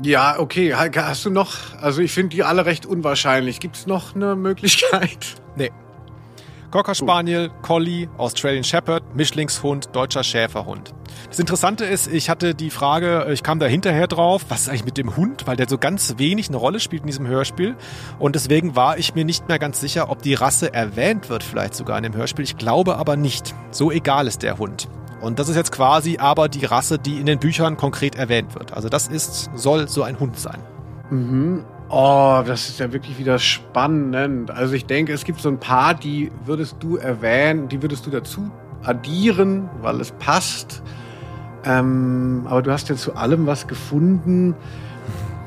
[0.03, 0.75] Ja, okay.
[0.75, 1.57] Hast du noch?
[1.81, 3.61] Also ich finde die alle recht unwahrscheinlich.
[3.61, 5.37] Gibt es noch eine Möglichkeit?
[5.57, 5.71] Nee.
[6.73, 10.95] Cocker Spaniel, Collie, Australian Shepherd, Mischlingshund, deutscher Schäferhund.
[11.29, 14.87] Das Interessante ist, ich hatte die Frage, ich kam da hinterher drauf, was ist eigentlich
[14.87, 17.77] mit dem Hund, weil der so ganz wenig eine Rolle spielt in diesem Hörspiel.
[18.19, 21.75] Und deswegen war ich mir nicht mehr ganz sicher, ob die Rasse erwähnt wird, vielleicht
[21.75, 22.47] sogar in dem Hörspiel.
[22.47, 23.55] Ich glaube aber nicht.
[23.71, 24.89] So egal ist der Hund.
[25.21, 28.73] Und das ist jetzt quasi aber die Rasse, die in den Büchern konkret erwähnt wird.
[28.73, 30.63] Also das ist, soll so ein Hund sein.
[31.11, 31.65] Mhm.
[31.95, 34.51] Oh, das ist ja wirklich wieder spannend.
[34.51, 38.11] Also ich denke, es gibt so ein paar, die würdest du erwähnen, die würdest du
[38.11, 38.51] dazu
[38.83, 40.83] addieren, weil es passt.
[41.67, 44.55] Ähm, aber du hast ja zu allem was gefunden.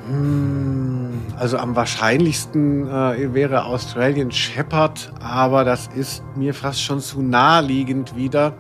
[0.08, 7.24] Hm, also am wahrscheinlichsten äh, wäre Australian Shepherd, aber das ist mir fast schon zu
[7.24, 8.54] naheliegend wieder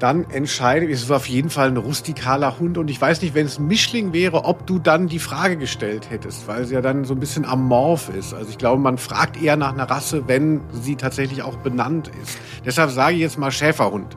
[0.00, 3.34] dann entscheide ich, es ist auf jeden Fall ein rustikaler Hund und ich weiß nicht,
[3.34, 6.80] wenn es ein Mischling wäre, ob du dann die Frage gestellt hättest, weil sie ja
[6.80, 8.34] dann so ein bisschen amorph ist.
[8.34, 12.38] Also ich glaube, man fragt eher nach einer Rasse, wenn sie tatsächlich auch benannt ist.
[12.64, 14.16] Deshalb sage ich jetzt mal Schäferhund.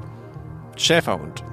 [0.78, 1.44] Schäferhund.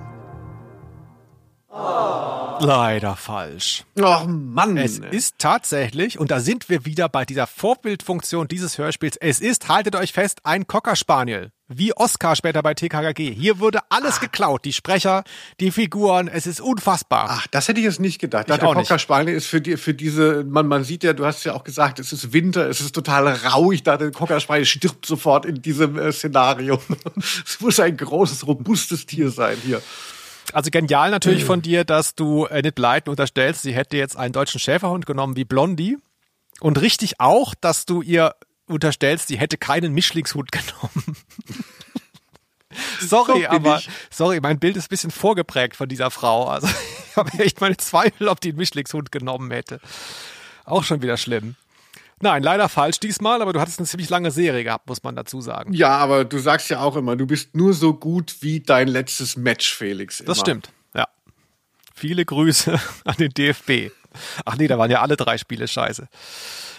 [1.71, 2.59] Oh.
[2.61, 3.85] Leider falsch.
[4.03, 4.77] Ach Mann.
[4.77, 9.69] Es ist tatsächlich, und da sind wir wieder bei dieser Vorbildfunktion dieses Hörspiels, es ist,
[9.69, 13.33] haltet euch fest, ein Cocker Spaniel wie Oscar später bei TKKG.
[13.33, 14.21] Hier wurde alles Ach.
[14.23, 14.65] geklaut.
[14.65, 15.23] Die Sprecher,
[15.61, 17.27] die Figuren, es ist unfassbar.
[17.31, 18.51] Ach, das hätte ich jetzt nicht gedacht.
[18.51, 21.55] Ich der Cockerspaniel ist für die, für diese, man, man sieht ja, du hast ja
[21.55, 23.71] auch gesagt, es ist Winter, es ist total rau.
[23.71, 26.81] Ich dachte, der Cockerspaniel stirbt sofort in diesem äh, Szenario.
[27.47, 29.81] es muss ein großes, robustes Tier sein hier.
[30.53, 34.33] Also genial natürlich von dir, dass du äh, Edith Blyton unterstellst, sie hätte jetzt einen
[34.33, 35.99] deutschen Schäferhund genommen wie Blondie.
[36.61, 38.35] Und richtig auch, dass du ihr
[38.67, 41.17] unterstellst, sie hätte keinen Mischlingshut genommen.
[43.01, 43.89] sorry, so aber ich.
[44.11, 46.49] sorry, mein Bild ist ein bisschen vorgeprägt von dieser Frau.
[46.49, 46.69] Also
[47.11, 49.81] ich habe echt meine Zweifel, ob die einen Mischlingshut genommen hätte.
[50.65, 51.57] Auch schon wieder schlimm.
[52.23, 55.41] Nein, leider falsch diesmal, aber du hattest eine ziemlich lange Serie gehabt, muss man dazu
[55.41, 55.73] sagen.
[55.73, 59.37] Ja, aber du sagst ja auch immer, du bist nur so gut wie dein letztes
[59.37, 60.21] Match, Felix.
[60.21, 60.27] Immer.
[60.29, 61.09] Das stimmt, ja.
[61.95, 63.91] Viele Grüße an den DFB.
[64.45, 66.09] Ach nee, da waren ja alle drei Spiele scheiße.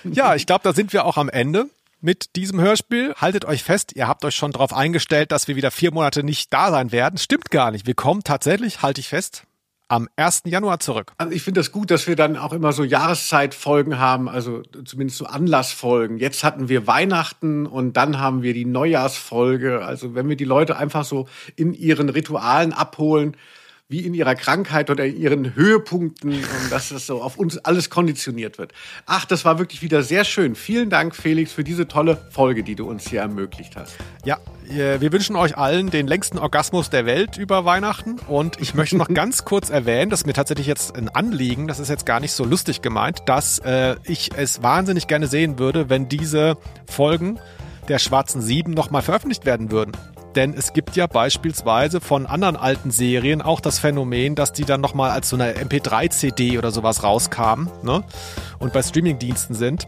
[0.03, 1.69] Ja, ich glaube, da sind wir auch am Ende
[2.01, 3.13] mit diesem Hörspiel.
[3.15, 6.53] Haltet euch fest, ihr habt euch schon darauf eingestellt, dass wir wieder vier Monate nicht
[6.53, 7.17] da sein werden.
[7.17, 7.87] Stimmt gar nicht.
[7.87, 9.43] Wir kommen tatsächlich, halte ich fest,
[9.91, 10.43] am 1.
[10.45, 11.11] Januar zurück.
[11.17, 15.17] Also ich finde das gut, dass wir dann auch immer so Jahreszeitfolgen haben, also zumindest
[15.17, 16.17] so Anlassfolgen.
[16.17, 19.83] Jetzt hatten wir Weihnachten und dann haben wir die Neujahrsfolge.
[19.83, 21.27] Also wenn wir die Leute einfach so
[21.57, 23.35] in ihren Ritualen abholen,
[23.91, 27.89] wie in ihrer Krankheit oder in ihren Höhepunkten und dass es so auf uns alles
[27.89, 28.71] konditioniert wird.
[29.05, 30.55] Ach, das war wirklich wieder sehr schön.
[30.55, 33.97] Vielen Dank, Felix, für diese tolle Folge, die du uns hier ermöglicht hast.
[34.23, 34.37] Ja,
[34.69, 38.17] wir wünschen euch allen den längsten Orgasmus der Welt über Weihnachten.
[38.29, 41.79] Und ich möchte noch ganz kurz erwähnen, das ist mir tatsächlich jetzt ein Anliegen, das
[41.79, 45.89] ist jetzt gar nicht so lustig gemeint, dass äh, ich es wahnsinnig gerne sehen würde,
[45.89, 46.55] wenn diese
[46.87, 47.39] Folgen
[47.89, 49.91] der Schwarzen Sieben nochmal veröffentlicht werden würden.
[50.35, 54.81] Denn es gibt ja beispielsweise von anderen alten Serien auch das Phänomen, dass die dann
[54.81, 58.03] nochmal als so eine MP3-CD oder sowas rauskamen ne?
[58.59, 59.87] und bei Streamingdiensten sind.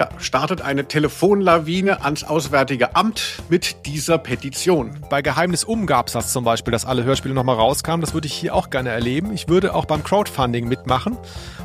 [0.00, 4.96] Ja, startet eine Telefonlawine ans Auswärtige Amt mit dieser Petition.
[5.10, 8.00] Bei Geheimnis um gab es das zum Beispiel, dass alle Hörspiele nochmal rauskamen.
[8.00, 9.30] Das würde ich hier auch gerne erleben.
[9.34, 11.18] Ich würde auch beim Crowdfunding mitmachen.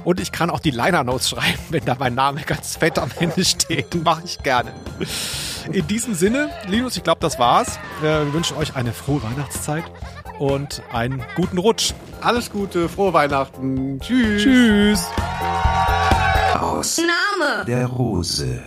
[0.04, 3.10] Und ich kann auch die Liner Notes schreiben, wenn da mein Name ganz fett am
[3.18, 4.04] Ende steht.
[4.04, 4.74] Mache ich gerne.
[5.72, 7.80] In diesem Sinne, Linus, ich glaube, das war's.
[8.02, 9.86] Wir wünschen euch eine frohe Weihnachtszeit
[10.40, 11.94] und einen guten Rutsch.
[12.20, 14.02] Alles Gute, frohe Weihnachten.
[14.02, 14.44] Tschüss.
[14.44, 15.06] Tschüss.
[16.76, 18.60] Aus Name der Rose.